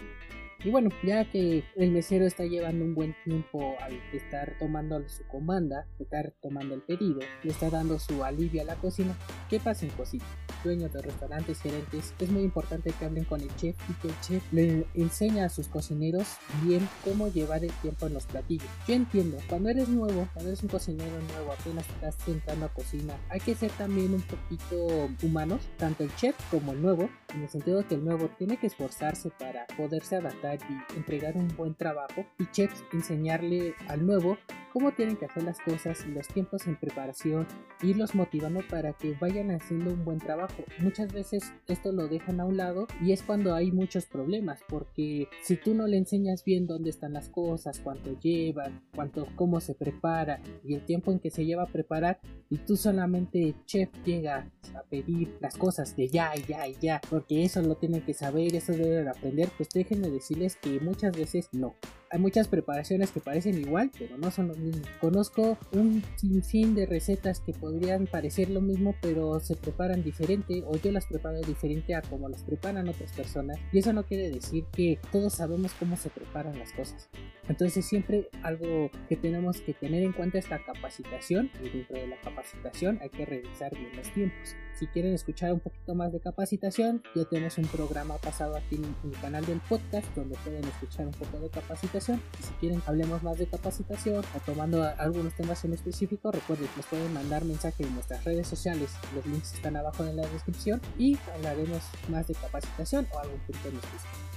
Y 0.64 0.70
bueno, 0.70 0.90
ya 1.04 1.30
que 1.30 1.64
el 1.76 1.90
mesero 1.90 2.26
está 2.26 2.44
llevando 2.44 2.84
un 2.84 2.94
buen 2.94 3.14
tiempo 3.24 3.76
al 3.80 3.92
estar 4.12 4.56
tomando 4.58 5.06
su 5.08 5.24
comanda, 5.28 5.86
estar 5.98 6.32
tomando 6.40 6.74
el 6.74 6.82
pedido, 6.82 7.20
le 7.42 7.50
está 7.50 7.70
dando 7.70 7.98
su 7.98 8.24
alivio 8.24 8.62
a 8.62 8.64
la 8.64 8.74
cocina, 8.76 9.14
¿qué 9.50 9.60
pasa 9.60 9.84
en 9.84 9.92
cocina? 9.92 10.24
Dueños 10.64 10.92
de 10.92 11.02
restaurantes, 11.02 11.60
gerentes, 11.60 12.14
es 12.18 12.30
muy 12.30 12.42
importante 12.42 12.92
que 12.98 13.04
hablen 13.04 13.24
con 13.24 13.40
el 13.40 13.54
chef 13.56 13.76
y 13.90 13.94
que 13.94 14.08
el 14.08 14.20
chef 14.20 14.52
le 14.52 14.86
enseñe 14.94 15.40
a 15.40 15.48
sus 15.48 15.68
cocineros 15.68 16.26
bien 16.64 16.88
cómo 17.04 17.28
llevar 17.28 17.62
el 17.62 17.72
tiempo 17.82 18.06
en 18.06 18.14
los 18.14 18.26
platillos. 18.26 18.68
Yo 18.88 18.94
entiendo, 18.94 19.38
cuando 19.48 19.68
eres 19.68 19.88
nuevo, 19.88 20.26
cuando 20.32 20.50
eres 20.50 20.62
un 20.62 20.70
cocinero 20.70 21.20
nuevo, 21.32 21.52
apenas 21.52 21.88
estás 21.88 22.16
entrando 22.26 22.66
a 22.66 22.72
cocina, 22.72 23.14
hay 23.28 23.40
que 23.40 23.54
ser 23.54 23.70
también 23.72 24.14
un 24.14 24.22
poquito 24.22 25.08
humanos, 25.22 25.60
tanto 25.76 26.02
el 26.02 26.14
chef 26.16 26.34
como 26.50 26.72
el 26.72 26.82
nuevo, 26.82 27.08
en 27.34 27.42
el 27.42 27.48
sentido 27.48 27.78
de 27.78 27.84
que 27.84 27.94
el 27.94 28.04
nuevo 28.04 28.30
tiene 28.38 28.56
que 28.56 28.66
esforzarse 28.66 29.30
para 29.38 29.66
poderse 29.76 30.16
adaptar 30.16 30.55
entregar 30.96 31.36
un 31.36 31.48
buen 31.56 31.74
trabajo 31.74 32.24
y 32.38 32.46
chefs 32.50 32.84
enseñarle 32.92 33.74
al 33.88 34.06
nuevo 34.06 34.38
cómo 34.76 34.92
tienen 34.92 35.16
que 35.16 35.24
hacer 35.24 35.42
las 35.42 35.58
cosas 35.58 36.06
los 36.06 36.28
tiempos 36.28 36.66
en 36.66 36.76
preparación, 36.76 37.46
irlos 37.82 38.14
motivando 38.14 38.60
para 38.68 38.92
que 38.92 39.14
vayan 39.18 39.50
haciendo 39.50 39.90
un 39.90 40.04
buen 40.04 40.18
trabajo. 40.18 40.64
Muchas 40.80 41.14
veces 41.14 41.50
esto 41.66 41.92
lo 41.92 42.08
dejan 42.08 42.40
a 42.40 42.44
un 42.44 42.58
lado 42.58 42.86
y 43.00 43.12
es 43.12 43.22
cuando 43.22 43.54
hay 43.54 43.72
muchos 43.72 44.04
problemas, 44.04 44.60
porque 44.68 45.28
si 45.42 45.56
tú 45.56 45.72
no 45.72 45.86
le 45.86 45.96
enseñas 45.96 46.44
bien 46.44 46.66
dónde 46.66 46.90
están 46.90 47.14
las 47.14 47.30
cosas, 47.30 47.80
cuánto 47.80 48.20
llevan, 48.20 48.82
cuánto, 48.94 49.26
cómo 49.34 49.62
se 49.62 49.74
prepara 49.74 50.42
y 50.62 50.74
el 50.74 50.84
tiempo 50.84 51.10
en 51.10 51.20
que 51.20 51.30
se 51.30 51.46
lleva 51.46 51.62
a 51.62 51.72
preparar, 51.72 52.20
y 52.50 52.58
tú 52.58 52.76
solamente 52.76 53.54
chef 53.64 53.88
llega 54.04 54.50
a 54.74 54.82
pedir 54.82 55.38
las 55.40 55.56
cosas 55.56 55.96
de 55.96 56.08
ya 56.08 56.36
y 56.36 56.42
ya 56.42 56.68
y 56.68 56.76
ya, 56.82 57.00
porque 57.08 57.44
eso 57.44 57.62
lo 57.62 57.76
tienen 57.76 58.02
que 58.02 58.12
saber, 58.12 58.54
eso 58.54 58.72
deben 58.72 59.08
aprender, 59.08 59.48
pues 59.56 59.70
déjenme 59.72 60.10
decirles 60.10 60.56
que 60.56 60.80
muchas 60.80 61.16
veces 61.16 61.48
no. 61.52 61.74
Hay 62.16 62.22
muchas 62.22 62.48
preparaciones 62.48 63.10
que 63.10 63.20
parecen 63.20 63.58
igual, 63.58 63.90
pero 63.98 64.16
no 64.16 64.30
son 64.30 64.48
lo 64.48 64.54
mismo. 64.54 64.80
Conozco 65.02 65.58
un 65.72 66.02
sinfín 66.16 66.74
de 66.74 66.86
recetas 66.86 67.40
que 67.40 67.52
podrían 67.52 68.06
parecer 68.06 68.48
lo 68.48 68.62
mismo, 68.62 68.94
pero 69.02 69.38
se 69.38 69.54
preparan 69.54 70.02
diferente 70.02 70.64
o 70.66 70.78
yo 70.78 70.92
las 70.92 71.04
preparo 71.04 71.42
diferente 71.42 71.94
a 71.94 72.00
como 72.00 72.30
las 72.30 72.42
preparan 72.42 72.88
otras 72.88 73.12
personas. 73.12 73.58
Y 73.70 73.80
eso 73.80 73.92
no 73.92 74.06
quiere 74.06 74.30
decir 74.30 74.64
que 74.72 74.98
todos 75.12 75.34
sabemos 75.34 75.74
cómo 75.78 75.98
se 75.98 76.08
preparan 76.08 76.58
las 76.58 76.72
cosas. 76.72 77.10
Entonces 77.50 77.84
siempre 77.84 78.30
algo 78.42 78.90
que 79.10 79.16
tenemos 79.16 79.60
que 79.60 79.74
tener 79.74 80.02
en 80.02 80.12
cuenta 80.12 80.38
es 80.38 80.48
la 80.48 80.64
capacitación 80.64 81.50
y 81.62 81.68
dentro 81.68 82.00
de 82.00 82.06
la 82.06 82.20
capacitación 82.22 82.98
hay 83.02 83.10
que 83.10 83.26
revisar 83.26 83.74
bien 83.74 83.94
los 83.94 84.10
tiempos. 84.14 84.56
Si 84.74 84.86
quieren 84.86 85.14
escuchar 85.14 85.52
un 85.52 85.60
poquito 85.60 85.94
más 85.94 86.12
de 86.12 86.20
capacitación, 86.20 87.02
ya 87.14 87.24
tenemos 87.24 87.56
un 87.56 87.66
programa 87.66 88.16
pasado 88.18 88.56
aquí 88.56 88.76
en 88.76 89.10
el 89.10 89.20
canal 89.20 89.44
del 89.46 89.60
podcast 89.60 90.06
donde 90.14 90.36
pueden 90.44 90.64
escuchar 90.64 91.06
un 91.06 91.12
poco 91.12 91.40
de 91.40 91.48
capacitación. 91.48 92.05
Y 92.14 92.42
si 92.42 92.52
quieren 92.60 92.82
hablemos 92.86 93.22
más 93.22 93.38
de 93.38 93.46
capacitación 93.46 94.24
o 94.34 94.40
tomando 94.44 94.84
algunos 94.98 95.34
temas 95.34 95.64
en 95.64 95.72
específico, 95.72 96.30
recuerden 96.30 96.68
que 96.68 96.76
nos 96.76 96.86
pueden 96.86 97.12
mandar 97.12 97.44
mensaje 97.44 97.84
en 97.84 97.94
nuestras 97.94 98.24
redes 98.24 98.46
sociales. 98.46 98.90
Los 99.14 99.26
links 99.26 99.54
están 99.54 99.76
abajo 99.76 100.04
en 100.04 100.16
la 100.16 100.26
descripción 100.26 100.80
y 100.98 101.18
hablaremos 101.34 101.82
más 102.08 102.26
de 102.28 102.34
capacitación 102.34 103.06
o 103.12 103.18
algún 103.18 103.40
punto 103.40 103.68
en 103.68 103.76
específico. 103.76 104.35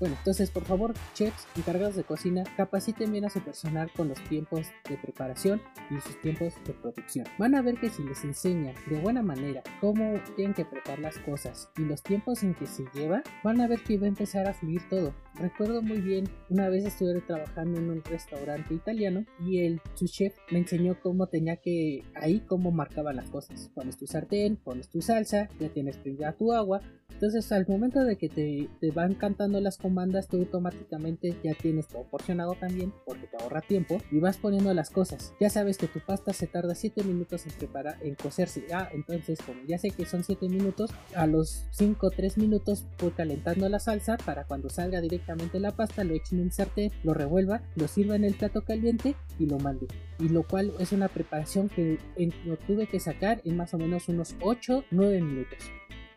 Bueno, 0.00 0.14
entonces 0.16 0.50
por 0.50 0.64
favor, 0.64 0.94
chefs 1.14 1.46
encargados 1.56 1.96
de 1.96 2.04
cocina, 2.04 2.44
capaciten 2.56 3.10
bien 3.10 3.24
a 3.24 3.30
su 3.30 3.40
personal 3.40 3.90
con 3.96 4.08
los 4.08 4.22
tiempos 4.28 4.66
de 4.88 4.96
preparación 4.96 5.60
y 5.90 6.00
sus 6.00 6.20
tiempos 6.20 6.54
de 6.64 6.72
producción. 6.74 7.26
Van 7.38 7.54
a 7.54 7.62
ver 7.62 7.76
que 7.80 7.90
si 7.90 8.02
les 8.04 8.22
enseñan 8.24 8.74
de 8.88 9.00
buena 9.00 9.22
manera 9.22 9.62
cómo 9.80 10.14
tienen 10.36 10.54
que 10.54 10.64
preparar 10.64 11.00
las 11.00 11.18
cosas 11.18 11.70
y 11.76 11.82
los 11.82 12.02
tiempos 12.02 12.42
en 12.42 12.54
que 12.54 12.66
se 12.66 12.84
lleva, 12.94 13.22
van 13.42 13.60
a 13.60 13.66
ver 13.66 13.80
que 13.82 13.98
va 13.98 14.04
a 14.04 14.08
empezar 14.08 14.46
a 14.46 14.54
fluir 14.54 14.82
todo. 14.88 15.14
Recuerdo 15.34 15.82
muy 15.82 16.00
bien, 16.00 16.28
una 16.48 16.68
vez 16.68 16.84
estuve 16.84 17.20
trabajando 17.20 17.78
en 17.78 17.90
un 17.90 18.04
restaurante 18.04 18.74
italiano 18.74 19.24
y 19.40 19.60
el 19.60 19.80
su 19.94 20.06
chef 20.06 20.34
me 20.50 20.58
enseñó 20.58 21.00
cómo 21.00 21.28
tenía 21.28 21.56
que 21.56 22.04
ahí 22.14 22.40
cómo 22.40 22.70
marcaban 22.70 23.16
las 23.16 23.30
cosas. 23.30 23.70
Pones 23.74 23.96
tu 23.96 24.06
sartén, 24.06 24.56
pones 24.56 24.88
tu 24.88 25.00
salsa, 25.00 25.48
ya 25.58 25.68
tienes 25.68 25.96
prendida 25.96 26.32
tu 26.32 26.52
agua. 26.52 26.80
Entonces 27.10 27.50
al 27.52 27.66
momento 27.66 28.04
de 28.04 28.16
que 28.16 28.28
te, 28.28 28.68
te 28.80 28.90
van 28.90 29.14
cantando 29.14 29.60
las 29.60 29.76
comandas, 29.88 30.28
tú 30.28 30.36
automáticamente 30.36 31.34
ya 31.42 31.54
tienes 31.54 31.88
todo 31.88 32.04
porcionado 32.04 32.54
también 32.60 32.92
porque 33.06 33.26
te 33.26 33.42
ahorra 33.42 33.62
tiempo 33.62 33.96
y 34.10 34.20
vas 34.20 34.36
poniendo 34.36 34.72
las 34.74 34.90
cosas. 34.90 35.32
Ya 35.40 35.48
sabes 35.48 35.78
que 35.78 35.86
tu 35.86 36.00
pasta 36.00 36.34
se 36.34 36.46
tarda 36.46 36.74
7 36.74 37.02
minutos 37.04 37.46
en 37.46 37.52
preparar, 37.52 37.96
en 38.02 38.14
cocerse. 38.14 38.66
Ah, 38.70 38.90
entonces 38.92 39.38
como 39.40 39.60
ya 39.66 39.78
sé 39.78 39.90
que 39.90 40.04
son 40.04 40.24
7 40.24 40.46
minutos, 40.50 40.90
a 41.14 41.26
los 41.26 41.64
5 41.70 42.10
3 42.10 42.36
minutos 42.36 42.86
voy 43.00 43.12
calentando 43.12 43.66
la 43.70 43.80
salsa 43.80 44.18
para 44.18 44.44
cuando 44.44 44.68
salga 44.68 45.00
directamente 45.00 45.58
la 45.58 45.74
pasta 45.74 46.04
lo 46.04 46.14
eche 46.14 46.36
en 46.36 46.42
un 46.42 46.52
sartén, 46.52 46.92
lo 47.02 47.14
revuelva, 47.14 47.62
lo 47.74 47.88
sirva 47.88 48.14
en 48.14 48.24
el 48.24 48.34
plato 48.34 48.62
caliente 48.62 49.16
y 49.38 49.46
lo 49.46 49.58
mande. 49.58 49.86
Y 50.18 50.28
lo 50.28 50.46
cual 50.46 50.74
es 50.78 50.92
una 50.92 51.08
preparación 51.08 51.70
que 51.70 51.98
lo 52.44 52.58
tuve 52.58 52.88
que 52.88 53.00
sacar 53.00 53.40
en 53.44 53.56
más 53.56 53.72
o 53.72 53.78
menos 53.78 54.08
unos 54.08 54.36
8 54.42 54.84
9 54.90 55.22
minutos. 55.22 55.58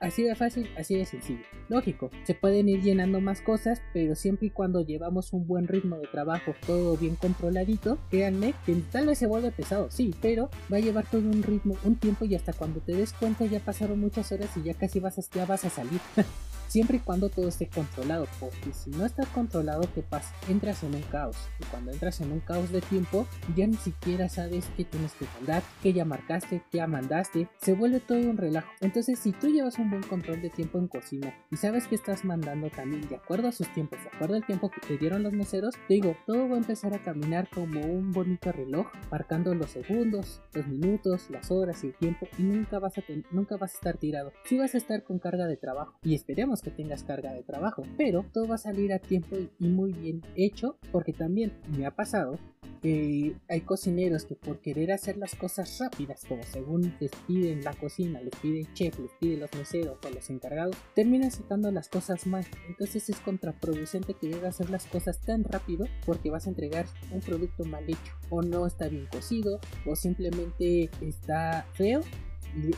Así 0.02 0.24
de 0.24 0.34
fácil, 0.34 0.68
así 0.78 0.96
de 0.96 1.06
sencillo. 1.06 1.44
Lógico, 1.70 2.10
se 2.24 2.34
pueden 2.34 2.68
ir 2.68 2.82
llenando 2.82 3.22
más 3.22 3.40
cosas, 3.40 3.84
pero 3.94 4.16
siempre 4.16 4.48
y 4.48 4.50
cuando 4.50 4.82
llevamos 4.82 5.32
un 5.32 5.46
buen 5.46 5.68
ritmo 5.68 5.98
de 5.98 6.08
trabajo, 6.08 6.56
todo 6.66 6.98
bien 6.98 7.16
controladito, 7.16 8.00
créanme 8.10 8.56
que 8.66 8.74
tal 8.92 9.06
vez 9.06 9.20
se 9.20 9.28
vuelve 9.28 9.52
pesado, 9.52 9.92
sí, 9.92 10.16
pero 10.20 10.50
va 10.74 10.78
a 10.78 10.80
llevar 10.80 11.06
todo 11.06 11.22
un 11.22 11.44
ritmo, 11.44 11.78
un 11.84 11.98
tiempo 11.98 12.26
y 12.26 12.34
hasta 12.34 12.52
cuando 12.52 12.80
te 12.80 12.96
des 12.96 13.14
cuenta 13.14 13.46
ya 13.46 13.60
pasaron 13.60 14.00
muchas 14.00 14.32
horas 14.32 14.50
y 14.58 14.64
ya 14.64 14.74
casi 14.74 15.00
vas 15.00 15.20
a, 15.20 15.46
vas 15.46 15.66
a 15.66 15.70
salir. 15.70 16.02
siempre 16.72 16.98
y 16.98 17.00
cuando 17.02 17.28
todo 17.28 17.50
esté 17.50 17.68
controlado, 17.68 18.28
porque 18.40 18.74
si 18.74 18.92
no 18.92 19.06
está 19.06 19.26
controlado, 19.26 19.82
¿qué 19.94 20.02
pasa? 20.04 20.34
Entras 20.48 20.84
en 20.84 20.96
un 20.96 21.02
caos, 21.02 21.36
y 21.60 21.66
cuando 21.66 21.92
entras 21.92 22.22
en 22.22 22.32
un 22.32 22.40
caos 22.40 22.72
de 22.72 22.80
tiempo, 22.80 23.28
ya 23.58 23.68
ni 23.68 23.76
siquiera 23.76 24.30
sabes 24.30 24.70
qué 24.78 24.86
tienes 24.86 25.12
que 25.14 25.26
mandar, 25.36 25.64
qué 25.84 25.92
ya 25.92 26.06
marcaste, 26.06 26.64
qué 26.72 26.78
ya 26.78 26.88
mandaste, 26.88 27.50
se 27.62 27.74
vuelve 27.74 28.00
todo 28.00 28.20
un 28.20 28.38
relajo. 28.38 28.70
Entonces, 28.80 29.20
si 29.20 29.34
tú 29.34 29.50
llevas 29.50 29.80
un 29.80 29.91
buen 29.92 30.04
control 30.04 30.42
de 30.42 30.50
tiempo 30.50 30.80
en 30.80 30.88
cocina 30.88 31.34
y 31.52 31.58
sabes 31.58 31.88
que 31.88 31.96
estás 31.96 32.26
mandando 32.26 32.70
también 32.70 33.08
de 33.08 33.16
acuerdo 33.16 33.50
a 33.50 33.52
sus 33.52 33.72
tiempos, 33.74 34.02
de 34.02 34.10
acuerdo 34.10 34.36
al 34.36 34.46
tiempo 34.46 34.72
que 34.72 34.82
te 34.88 34.98
dieron 34.98 35.22
los 35.22 35.34
meseros, 35.34 35.76
te 35.88 35.94
digo, 35.96 36.16
todo 36.26 36.50
va 36.50 36.56
a 36.56 36.60
empezar 36.60 36.94
a 36.94 37.04
caminar 37.04 37.50
como 37.54 37.82
un 37.82 38.12
bonito 38.12 38.52
reloj, 38.52 38.88
marcando 39.12 39.54
los 39.54 39.72
segundos, 39.72 40.42
los 40.54 40.68
minutos, 40.68 41.30
las 41.30 41.52
horas 41.52 41.84
y 41.84 41.88
el 41.88 41.96
tiempo, 41.96 42.28
y 42.38 42.44
nunca 42.44 42.80
vas 42.80 42.98
a, 42.98 43.04
nunca 43.32 43.58
vas 43.58 43.74
a 43.74 43.76
estar 43.76 43.98
tirado. 43.98 44.32
Si 44.46 44.58
vas 44.58 44.74
a 44.74 44.78
estar 44.78 45.04
con 45.04 45.20
carga 45.20 45.46
de 45.46 45.58
trabajo, 45.58 46.00
y 46.04 46.16
esperemos 46.16 46.62
que 46.62 46.72
tengas 46.72 47.04
carga 47.04 47.34
de 47.34 47.44
trabajo, 47.44 47.84
pero 47.98 48.26
todo 48.34 48.48
va 48.48 48.56
a 48.56 48.60
salir 48.60 48.94
a 48.94 49.00
tiempo 49.00 49.36
y 49.60 49.68
muy 49.68 49.92
bien 49.94 50.22
hecho 50.36 50.78
porque 50.92 51.14
también 51.14 51.54
me 51.78 51.86
ha 51.86 51.92
pasado 51.92 52.40
hay 52.84 53.62
cocineros 53.62 54.26
que 54.26 54.36
por 54.36 54.60
querer 54.60 54.92
hacer 54.92 55.18
las 55.18 55.36
cosas 55.36 55.78
rápidas, 55.80 56.26
como 56.28 56.44
según 56.44 56.96
les 57.00 57.12
piden 57.28 57.64
la 57.64 57.74
cocina, 57.74 58.22
les 58.22 58.36
pide 58.36 58.62
el 58.62 58.74
chef, 58.74 58.98
les 59.00 59.12
pide 59.20 59.38
los 59.38 59.54
meseros 59.54 59.98
o 60.04 60.10
los 60.10 60.30
encargados, 60.30 60.76
terminan 60.96 61.32
sacando 61.32 61.72
las 61.72 61.90
cosas 61.90 62.26
mal. 62.26 62.46
Entonces 62.68 63.10
es 63.10 63.20
contraproducente 63.20 64.16
que 64.16 64.28
llegue 64.28 64.46
a 64.46 64.50
hacer 64.50 64.70
las 64.70 64.86
cosas 64.88 65.22
tan 65.22 65.44
rápido 65.44 65.86
porque 66.06 66.32
vas 66.32 66.48
a 66.48 66.50
entregar 66.50 66.86
un 67.12 67.22
producto 67.22 67.66
mal 67.66 67.84
hecho, 67.84 68.14
o 68.30 68.42
no 68.42 68.66
está 68.66 68.88
bien 68.88 69.08
cocido, 69.12 69.60
o 69.86 69.96
simplemente 69.96 70.90
está 71.02 71.68
feo 71.74 72.02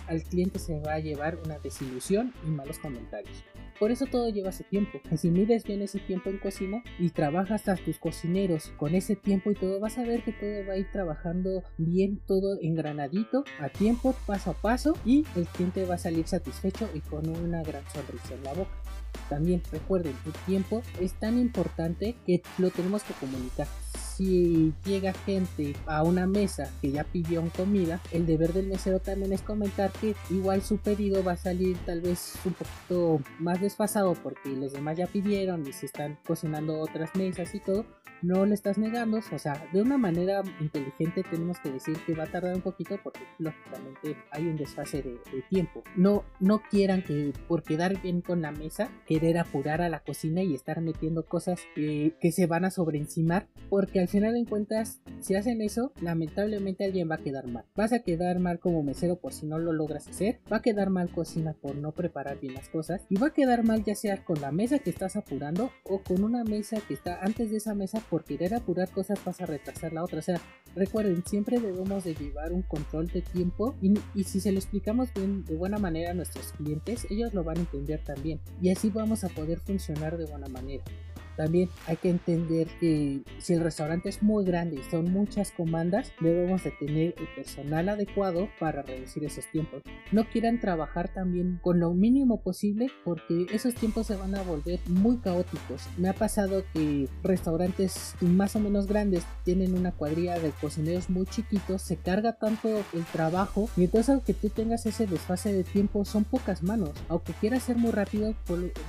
al 0.08 0.24
cliente 0.24 0.60
se 0.60 0.80
va 0.80 0.94
a 0.94 1.00
llevar 1.00 1.38
una 1.44 1.60
desilusión 1.60 2.34
y 2.46 2.50
malos 2.50 2.80
comentarios. 2.80 3.44
Por 3.80 3.92
eso 3.92 4.06
todo 4.06 4.30
lleva 4.30 4.51
su 4.51 4.63
tiempo. 4.63 5.00
Y 5.12 5.18
si 5.18 5.30
mides 5.30 5.63
bien 5.63 5.82
ese 5.82 6.00
tiempo 6.00 6.30
en 6.30 6.38
cocina 6.38 6.84
y 7.00 7.10
trabajas 7.10 7.68
a 7.68 7.75
tus 7.75 7.98
cocineros 7.98 8.72
con 8.77 8.96
ese 8.96 9.15
tiempo 9.15 9.51
y 9.51 9.56
todo, 9.56 9.80
vas 9.80 9.98
a 9.98 10.03
ver 10.03 10.24
que 10.24 10.32
todo 10.32 10.68
va 10.68 10.74
a 10.74 10.77
ir 10.77 10.89
trabajando 10.92 11.63
bien, 11.77 12.22
todo 12.25 12.58
engranadito, 12.62 13.44
a 13.60 13.70
tiempo, 13.70 14.15
paso 14.25 14.51
a 14.51 14.53
paso, 14.53 14.94
y 15.06 15.25
el 15.36 15.48
cliente 15.48 15.86
va 15.86 15.96
a 15.96 15.98
salir 15.98 16.27
satisfecho 16.27 16.89
y 16.94 17.01
con 17.01 17.27
una 17.27 17.63
gran 17.63 17.84
sonrisa 17.92 18.36
en 18.36 18.44
la 18.44 18.53
boca. 18.53 18.72
También 19.30 19.62
recuerden, 19.72 20.15
el 20.25 20.34
tiempo 20.46 20.82
es 21.00 21.13
tan 21.20 21.38
importante 21.38 22.15
que 22.25 22.42
lo 22.58 22.70
tenemos 22.70 23.03
que 23.03 23.13
comunicar 23.13 23.68
si 24.24 24.74
llega 24.86 25.13
gente 25.13 25.75
a 25.86 26.03
una 26.03 26.25
mesa 26.25 26.72
que 26.82 26.92
ya 26.92 27.03
pidió 27.03 27.44
comida, 27.56 28.00
el 28.12 28.25
deber 28.25 28.53
del 28.53 28.68
mesero 28.68 29.00
también 29.00 29.34
es 29.34 29.42
comentar 29.42 29.92
que 29.92 30.15
igual 30.30 30.62
su 30.62 30.77
pedido 30.77 31.24
va 31.24 31.34
a 31.34 31.38
salir 31.38 31.77
tal 31.86 32.00
vez 32.01 32.36
un 32.46 32.53
poquito 32.53 33.22
más 33.39 33.60
desfasado 33.60 34.13
porque 34.13 34.50
los 34.50 34.72
demás 34.72 34.98
ya 34.98 35.08
pidieron 35.08 35.68
y 35.68 35.74
se 35.74 35.88
están 35.88 36.18
cocinando 36.25 36.80
otras 36.80 37.13
mesas 37.15 37.53
y 37.53 37.60
todo. 37.60 37.86
No 38.22 38.46
le 38.46 38.53
estás 38.53 38.77
negando, 38.77 39.18
o 39.18 39.38
sea, 39.38 39.68
de 39.74 39.82
una 39.82 39.98
manera 39.98 40.42
inteligente 40.62 41.24
tenemos 41.30 41.60
que 41.60 41.72
decir 41.72 41.98
que 42.06 42.13
va 42.13 42.24
a 42.24 42.32
tardar 42.32 42.56
un 42.56 42.62
poquito 42.62 42.98
porque 43.03 43.20
lógicamente 43.38 44.15
hay 44.32 44.48
un 44.48 44.56
desfase 44.56 45.01
de, 45.01 45.20
tiempo. 45.50 45.84
No, 45.98 46.24
no 46.39 46.62
quieran 46.72 47.03
que 47.03 47.34
por 47.50 47.63
quedar 47.63 48.01
bien 48.01 48.22
con 48.22 48.42
la 48.42 48.53
mesa, 48.53 48.89
querer 49.06 49.38
apurar 49.38 49.82
a 49.82 49.89
la 49.89 50.00
cocina 50.00 50.42
y 50.42 50.56
estar 50.56 50.80
metiendo 50.80 51.25
cosas 51.25 51.60
que, 51.75 52.15
que 52.22 52.32
se 52.32 52.48
van 52.48 52.63
a 52.63 52.72
sobreencimar 52.72 53.50
porque 53.70 54.00
al 54.00 54.08
final 54.13 54.36
de 54.36 54.46
cuentas, 54.46 55.01
si 55.22 55.34
hacen 55.34 55.60
eso, 55.63 55.91
lamentablemente 56.00 56.86
alguien 56.86 57.10
va 57.10 57.15
a 57.15 57.24
quedar 57.24 57.48
mal. 57.48 57.65
Vas 57.75 57.93
a 57.93 58.03
quedar 58.03 58.38
mal 58.38 58.60
como 58.60 58.84
mesero 58.84 59.15
por 59.15 59.34
si 59.34 59.48
no 59.48 59.58
lo 59.58 59.74
logras 59.74 60.08
hacer, 60.08 60.39
va 60.51 60.58
a 60.58 60.62
quedar 60.62 60.91
mal 60.91 61.10
cocina 61.10 61.53
por 61.60 61.75
no 61.77 61.93
preparar 61.93 62.39
bien 62.39 62.53
las 62.53 62.70
cosas 62.70 63.01
y 63.10 63.15
va 63.15 63.27
a 63.27 63.34
quedar 63.34 63.63
mal 63.63 63.84
ya 63.84 63.96
sea 63.96 64.24
con 64.24 64.39
la 64.39 64.51
mesa 64.51 64.77
que 64.77 64.91
estás 64.91 65.15
apurando 65.15 65.72
o 65.84 66.03
con 66.03 66.24
una 66.24 66.43
mesa 66.43 66.77
que 66.88 66.93
está 66.93 67.24
antes 67.24 67.50
de 67.50 67.58
esa 67.58 67.74
mesa 67.74 68.03
por 68.08 68.24
querer 68.24 68.53
apurar 68.53 68.91
cosas 68.91 69.17
vas 69.25 69.41
a 69.41 69.48
retrasar 69.48 69.93
la 69.93 70.03
otra. 70.03 70.20
O 70.20 70.22
sea, 70.22 70.39
recuerden, 70.75 71.25
siempre 71.25 71.60
debemos 71.60 72.03
de 72.03 72.13
llevar 72.13 72.53
un 72.53 72.62
control 72.62 73.08
de 73.08 73.24
tiempo 73.24 73.74
y 73.82 74.25
si 74.25 74.39
se 74.39 74.51
lo 74.51 74.60
explicamos 74.60 75.12
bien 75.15 75.43
de 75.43 75.55
buena 75.55 75.79
manera 75.79 76.12
a 76.12 76.13
nuestros 76.13 76.51
clientes, 76.51 77.08
ellos 77.10 77.34
lo 77.34 77.43
van 77.43 77.58
a 77.58 77.62
entender 77.62 78.03
también 78.03 78.39
y 78.62 78.70
así 78.70 78.91
vamos 78.91 79.24
a 79.24 79.29
poder 79.29 79.60
funcionar 79.60 80.20
de 80.20 80.25
buena 80.27 80.50
manera. 80.50 80.84
También 81.38 81.70
hay 81.88 81.98
que 81.98 82.10
entender 82.10 82.68
que 82.80 83.22
si 83.40 83.54
el 83.54 83.63
restaurante 83.63 84.10
es 84.10 84.22
muy 84.22 84.46
grande 84.46 84.78
y 84.78 84.92
son 84.92 85.12
muchas 85.12 85.52
comandas, 85.52 86.12
debemos 86.20 86.63
de 86.63 86.72
tener 86.72 87.16
el 87.18 87.28
personal 87.36 87.90
adecuado 87.90 88.50
para 88.60 88.82
reducir 88.82 89.24
esos 89.25 89.46
tiempos. 89.52 89.82
No 90.12 90.25
quieran 90.30 90.60
trabajar 90.60 91.13
también 91.13 91.60
con 91.62 91.80
lo 91.80 91.94
mínimo 91.94 92.42
posible 92.42 92.88
porque 93.04 93.48
esos 93.52 93.75
tiempos 93.75 94.08
se 94.08 94.16
van 94.16 94.36
a 94.36 94.44
volver 94.44 94.80
muy 94.88 95.18
caóticos. 95.18 95.88
Me 95.98 96.10
ha 96.10 96.13
pasado 96.13 96.63
que 96.74 97.08
restaurantes 97.24 98.16
más 98.22 98.56
o 98.56 98.60
menos 98.60 98.88
grandes 98.88 99.24
tienen 99.44 99.75
una 99.75 99.92
cuadrilla 99.92 100.40
de 100.40 100.52
cocineros 100.52 101.10
muy 101.10 101.25
chiquitos, 101.25 101.82
se 101.82 101.98
carga 101.98 102.34
tanto 102.34 102.70
el 102.94 103.04
trabajo 103.12 103.70
y 103.75 103.86
entonces 103.86 104.10
aunque 104.10 104.34
tú 104.34 104.50
tengas 104.50 104.86
ese 104.86 105.08
desfase 105.08 105.54
de 105.54 105.63
tiempo 105.63 106.06
son 106.06 106.24
pocas 106.24 106.63
manos. 106.63 106.92
Aunque 107.10 107.34
quieras 107.34 107.63
ser 107.63 107.78
muy 107.78 107.92
rápido, 107.92 108.36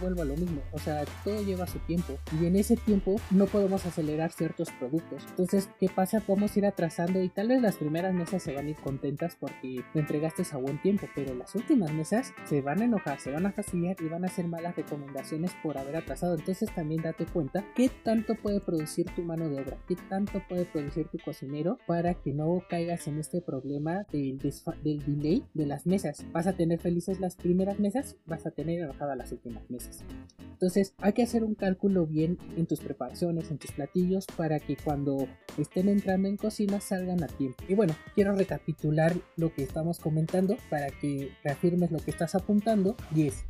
vuelvo 0.00 0.24
lo 0.24 0.36
mismo. 0.36 0.62
O 0.72 0.78
sea, 0.78 1.04
todo 1.24 1.42
lleva 1.42 1.66
su 1.66 1.78
tiempo 1.80 2.18
y 2.40 2.46
en 2.46 2.56
ese 2.56 2.76
tiempo 2.76 3.16
no 3.30 3.46
podemos 3.46 3.84
acelerar 3.86 4.32
ciertos 4.32 4.70
productos. 4.78 5.24
Entonces, 5.30 5.68
¿qué 5.78 5.88
pasa? 5.88 6.18
A 6.18 6.58
ir 6.58 6.66
atrasando 6.66 7.22
y 7.22 7.28
tal 7.28 7.48
vez 7.48 7.62
las 7.62 7.76
primeras 7.76 8.12
mesas 8.12 8.42
se 8.42 8.54
van 8.54 8.66
a 8.66 8.70
ir 8.70 8.76
contentas 8.76 9.36
porque 9.38 9.82
te 9.92 9.98
entregaste 9.98 10.42
a 10.52 10.56
buen 10.56 10.80
tiempo, 10.82 11.06
pero 11.14 11.34
las 11.34 11.54
últimas 11.54 11.92
mesas 11.92 12.32
se 12.44 12.60
van 12.60 12.80
a 12.80 12.84
enojar, 12.84 13.20
se 13.20 13.30
van 13.30 13.46
a 13.46 13.52
fastidiar 13.52 13.96
y 14.00 14.08
van 14.08 14.24
a 14.24 14.26
hacer 14.26 14.46
malas 14.46 14.76
recomendaciones 14.76 15.52
por 15.62 15.78
haber 15.78 15.96
atrasado. 15.96 16.34
Entonces, 16.34 16.74
también 16.74 17.02
date 17.02 17.26
cuenta 17.26 17.64
qué 17.74 17.90
tanto 18.02 18.34
puede 18.34 18.60
producir 18.60 19.06
tu 19.14 19.22
mano 19.22 19.48
de 19.48 19.60
obra, 19.60 19.78
qué 19.86 19.96
tanto 20.08 20.42
puede 20.48 20.64
producir 20.64 21.08
tu 21.08 21.18
cocinero 21.18 21.78
para 21.86 22.14
que 22.14 22.32
no 22.32 22.62
caigas 22.68 23.06
en 23.06 23.18
este 23.18 23.40
problema 23.40 24.06
del, 24.10 24.38
del 24.38 25.04
delay 25.04 25.44
de 25.54 25.66
las 25.66 25.86
mesas. 25.86 26.24
Vas 26.32 26.46
a 26.46 26.54
tener 26.54 26.80
felices 26.80 27.20
las 27.20 27.36
primeras 27.36 27.78
mesas, 27.78 28.16
vas 28.26 28.46
a 28.46 28.50
tener 28.50 28.80
enojadas 28.80 29.16
las 29.16 29.32
últimas 29.32 29.70
mesas. 29.70 30.04
Entonces, 30.52 30.94
hay 30.98 31.12
que 31.12 31.22
hacer 31.22 31.44
un 31.44 31.54
cálculo 31.54 32.06
bien 32.06 32.23
en 32.24 32.66
tus 32.66 32.80
preparaciones, 32.80 33.50
en 33.50 33.58
tus 33.58 33.72
platillos, 33.72 34.26
para 34.36 34.58
que 34.60 34.76
cuando 34.76 35.28
estén 35.58 35.88
entrando 35.88 36.28
en 36.28 36.36
cocina 36.36 36.80
salgan 36.80 37.22
a 37.22 37.28
tiempo. 37.28 37.62
Y 37.68 37.74
bueno, 37.74 37.94
quiero 38.14 38.34
recapitular 38.34 39.14
lo 39.36 39.52
que 39.52 39.62
estamos 39.62 39.98
comentando 39.98 40.56
para 40.70 40.88
que 40.88 41.32
reafirmes 41.42 41.90
lo 41.90 41.98
que 41.98 42.10
estás 42.10 42.34
apuntando. 42.34 42.96
Y 43.14 43.28
es, 43.28 43.44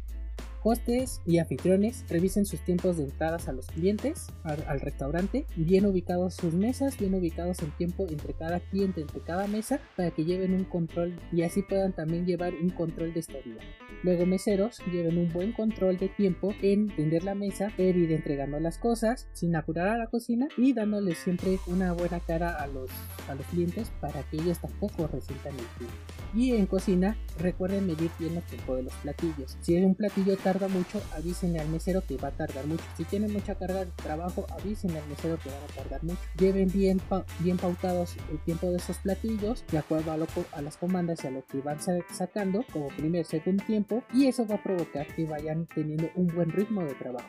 Hostes 0.66 1.20
y 1.26 1.36
anfitriones 1.36 2.06
revisen 2.08 2.46
sus 2.46 2.64
tiempos 2.64 2.96
de 2.96 3.04
entradas 3.04 3.48
a 3.48 3.52
los 3.52 3.66
clientes, 3.66 4.28
al, 4.44 4.80
restaurante, 4.80 5.44
bien 5.56 5.84
ubicados 5.84 6.36
sus 6.36 6.54
mesas, 6.54 6.96
bien 6.96 7.14
ubicados 7.14 7.58
el 7.60 7.70
tiempo 7.72 8.06
entre 8.08 8.32
cada 8.32 8.60
cliente, 8.60 9.02
entre 9.02 9.20
cada 9.20 9.46
mesa, 9.46 9.78
para 9.94 10.10
que 10.10 10.24
lleven 10.24 10.54
un 10.54 10.64
control 10.64 11.20
y 11.30 11.42
así 11.42 11.60
puedan 11.60 11.92
también 11.92 12.24
llevar 12.24 12.54
un 12.54 12.70
control 12.70 13.12
de 13.12 13.20
estabilidad. 13.20 13.62
Luego 14.02 14.24
meseros 14.24 14.78
lleven 14.90 15.18
un 15.18 15.30
buen 15.34 15.52
control 15.52 15.98
de 15.98 16.08
tiempo 16.08 16.54
en 16.62 16.88
tender 16.96 17.24
la 17.24 17.34
mesa, 17.34 17.70
per 17.76 17.94
ir 17.94 18.12
entregando 18.12 18.58
las 18.58 18.78
cosas 18.78 19.28
sin 19.34 19.54
apurar 19.56 19.88
a 19.88 19.98
la 19.98 20.06
cocina 20.06 20.48
y 20.56 20.72
dándoles 20.72 21.18
siempre 21.18 21.58
una 21.66 21.92
buena 21.92 22.20
cara 22.20 22.54
a 22.54 22.66
los, 22.66 22.88
a 23.28 23.34
los 23.34 23.44
clientes 23.48 23.92
para 24.00 24.22
que 24.30 24.38
ellos 24.38 24.58
tampoco 24.60 25.08
resientan 25.08 25.52
el 25.52 25.66
tiempo. 25.78 25.94
Y 26.34 26.52
en 26.52 26.66
cocina 26.66 27.18
recuerden 27.38 27.86
medir 27.86 28.10
bien 28.18 28.36
el 28.36 28.42
tiempo 28.44 28.76
de 28.76 28.84
los 28.84 28.94
platillos. 28.94 29.56
Si 29.60 29.74
un 29.76 29.94
platillo 29.94 30.36
tarda 30.54 30.68
mucho, 30.68 31.02
avísenle 31.16 31.58
al 31.58 31.68
mesero 31.68 32.02
que 32.06 32.16
va 32.16 32.28
a 32.28 32.30
tardar 32.30 32.66
mucho. 32.66 32.84
Si 32.96 33.04
tienen 33.04 33.32
mucha 33.32 33.56
carga 33.56 33.84
de 33.84 33.90
trabajo, 33.92 34.46
avísenle 34.50 35.00
al 35.00 35.08
mesero 35.08 35.36
que 35.42 35.50
va 35.50 35.56
a 35.56 35.82
tardar 35.82 36.04
mucho. 36.04 36.20
Lleven 36.38 36.70
bien, 36.70 37.00
bien 37.40 37.56
pautados 37.56 38.14
el 38.30 38.38
tiempo 38.44 38.70
de 38.70 38.76
esos 38.76 38.98
platillos 38.98 39.64
de 39.70 39.78
acuerdo 39.78 40.12
a, 40.12 40.16
lo, 40.16 40.26
a 40.52 40.62
las 40.62 40.76
comandas 40.76 41.24
y 41.24 41.26
a 41.26 41.30
lo 41.30 41.44
que 41.46 41.60
van 41.60 41.78
sacando 41.80 42.64
como 42.72 42.88
primer, 42.88 43.24
segundo 43.26 43.64
tiempo 43.64 44.04
y 44.12 44.26
eso 44.26 44.46
va 44.46 44.56
a 44.56 44.62
provocar 44.62 45.06
que 45.14 45.24
vayan 45.24 45.66
teniendo 45.74 46.08
un 46.14 46.28
buen 46.28 46.50
ritmo 46.50 46.82
de 46.82 46.94
trabajo 46.94 47.28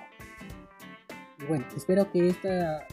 bueno, 1.47 1.65
espero 1.75 2.11
que 2.11 2.33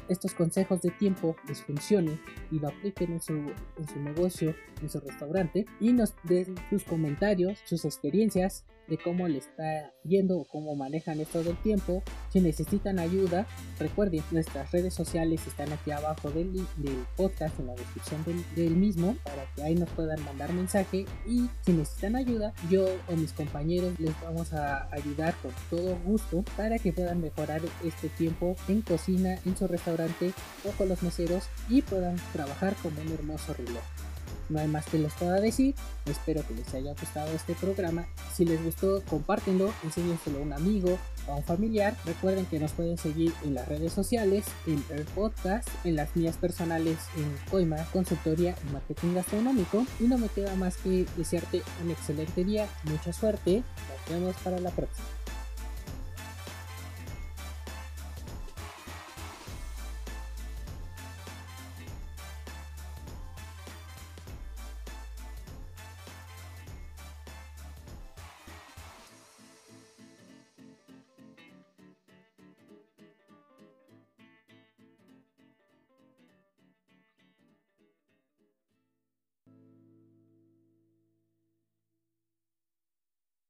estos 0.08 0.34
consejos 0.34 0.82
de 0.82 0.90
tiempo 0.90 1.36
les 1.48 1.62
funcionen 1.62 2.20
y 2.50 2.58
lo 2.58 2.68
apliquen 2.68 3.12
en 3.12 3.20
su, 3.20 3.32
en 3.32 3.88
su 3.88 4.00
negocio, 4.00 4.54
en 4.80 4.90
su 4.90 5.00
restaurante 5.00 5.64
y 5.80 5.92
nos 5.92 6.14
den 6.24 6.54
sus 6.68 6.84
comentarios, 6.84 7.58
sus 7.64 7.84
experiencias 7.84 8.64
de 8.92 8.99
cómo 8.99 9.26
le 9.26 9.38
está 9.38 9.90
yendo 10.04 10.38
o 10.38 10.44
cómo 10.44 10.76
manejan 10.76 11.18
esto 11.18 11.42
del 11.42 11.56
tiempo. 11.62 12.02
Si 12.30 12.42
necesitan 12.42 12.99
ayuda, 12.99 13.46
recuerden, 13.78 14.22
nuestras 14.30 14.70
redes 14.70 14.92
sociales 14.92 15.40
están 15.46 15.72
aquí 15.72 15.92
abajo 15.92 16.30
del, 16.30 16.52
del 16.52 17.06
podcast, 17.16 17.58
en 17.58 17.68
la 17.68 17.75
descripción 17.75 18.22
del, 18.25 18.44
del, 18.54 18.76
mismo, 18.76 19.16
para 19.25 19.46
que 19.54 19.62
ahí 19.62 19.75
nos 19.75 19.88
puedan 19.90 20.22
mandar 20.26 20.52
mensaje. 20.52 21.06
Y 21.26 21.49
si 21.62 21.72
necesitan 21.72 22.17
ayuda, 22.17 22.52
yo 22.69 22.84
o 23.08 23.17
mis 23.17 23.32
compañeros 23.32 23.99
les 23.99 24.12
vamos 24.21 24.52
a 24.52 24.95
ayudar 24.95 25.34
con 25.40 25.52
todo 25.71 25.97
gusto 26.04 26.45
para 26.54 26.78
que 26.78 26.93
puedan 26.93 27.23
mejorar 27.23 27.62
este 27.82 28.10
tiempo 28.10 28.56
en 28.69 28.82
cocina, 28.82 29.38
en 29.47 29.56
su 29.56 29.67
restaurante 29.67 30.32
o 30.69 30.73
con 30.73 30.90
los 30.90 31.02
meseros 31.02 31.45
y 31.71 31.80
puedan 31.80 32.17
trabajar 32.34 32.76
como 32.82 33.00
un 33.00 33.08
hermoso 33.08 33.54
reloj. 33.54 34.11
No 34.52 34.60
hay 34.60 34.69
más 34.69 34.84
que 34.84 34.99
les 34.99 35.12
pueda 35.15 35.41
decir. 35.41 35.75
Espero 36.04 36.47
que 36.47 36.54
les 36.54 36.73
haya 36.75 36.93
gustado 36.93 37.32
este 37.34 37.54
programa. 37.54 38.06
Si 38.34 38.45
les 38.45 38.62
gustó, 38.62 39.02
compártenlo, 39.08 39.73
enséñenselo 39.82 40.38
a 40.38 40.43
un 40.43 40.52
amigo 40.52 40.99
o 41.26 41.32
a 41.32 41.36
un 41.36 41.45
familiar. 41.45 41.97
Recuerden 42.04 42.45
que 42.45 42.58
nos 42.58 42.73
pueden 42.73 42.99
seguir 42.99 43.32
en 43.45 43.54
las 43.54 43.67
redes 43.67 43.95
sociales, 43.95 44.45
en 44.67 44.84
el 44.91 45.04
podcast, 45.06 45.67
en 45.84 45.97
las 45.97 46.15
mías 46.17 46.36
personales 46.36 46.99
en 47.17 47.34
Coima, 47.50 47.78
Consultoría 47.93 48.54
y 48.69 48.73
Marketing 48.73 49.15
Gastronómico. 49.15 49.86
Y 49.99 50.04
no 50.04 50.19
me 50.19 50.28
queda 50.28 50.54
más 50.54 50.76
que 50.76 51.06
desearte 51.17 51.62
un 51.82 51.91
excelente 51.91 52.45
día, 52.45 52.69
mucha 52.84 53.12
suerte. 53.15 53.62
Nos 54.06 54.21
vemos 54.21 54.36
para 54.45 54.60
la 54.60 54.71
próxima. 54.71 55.22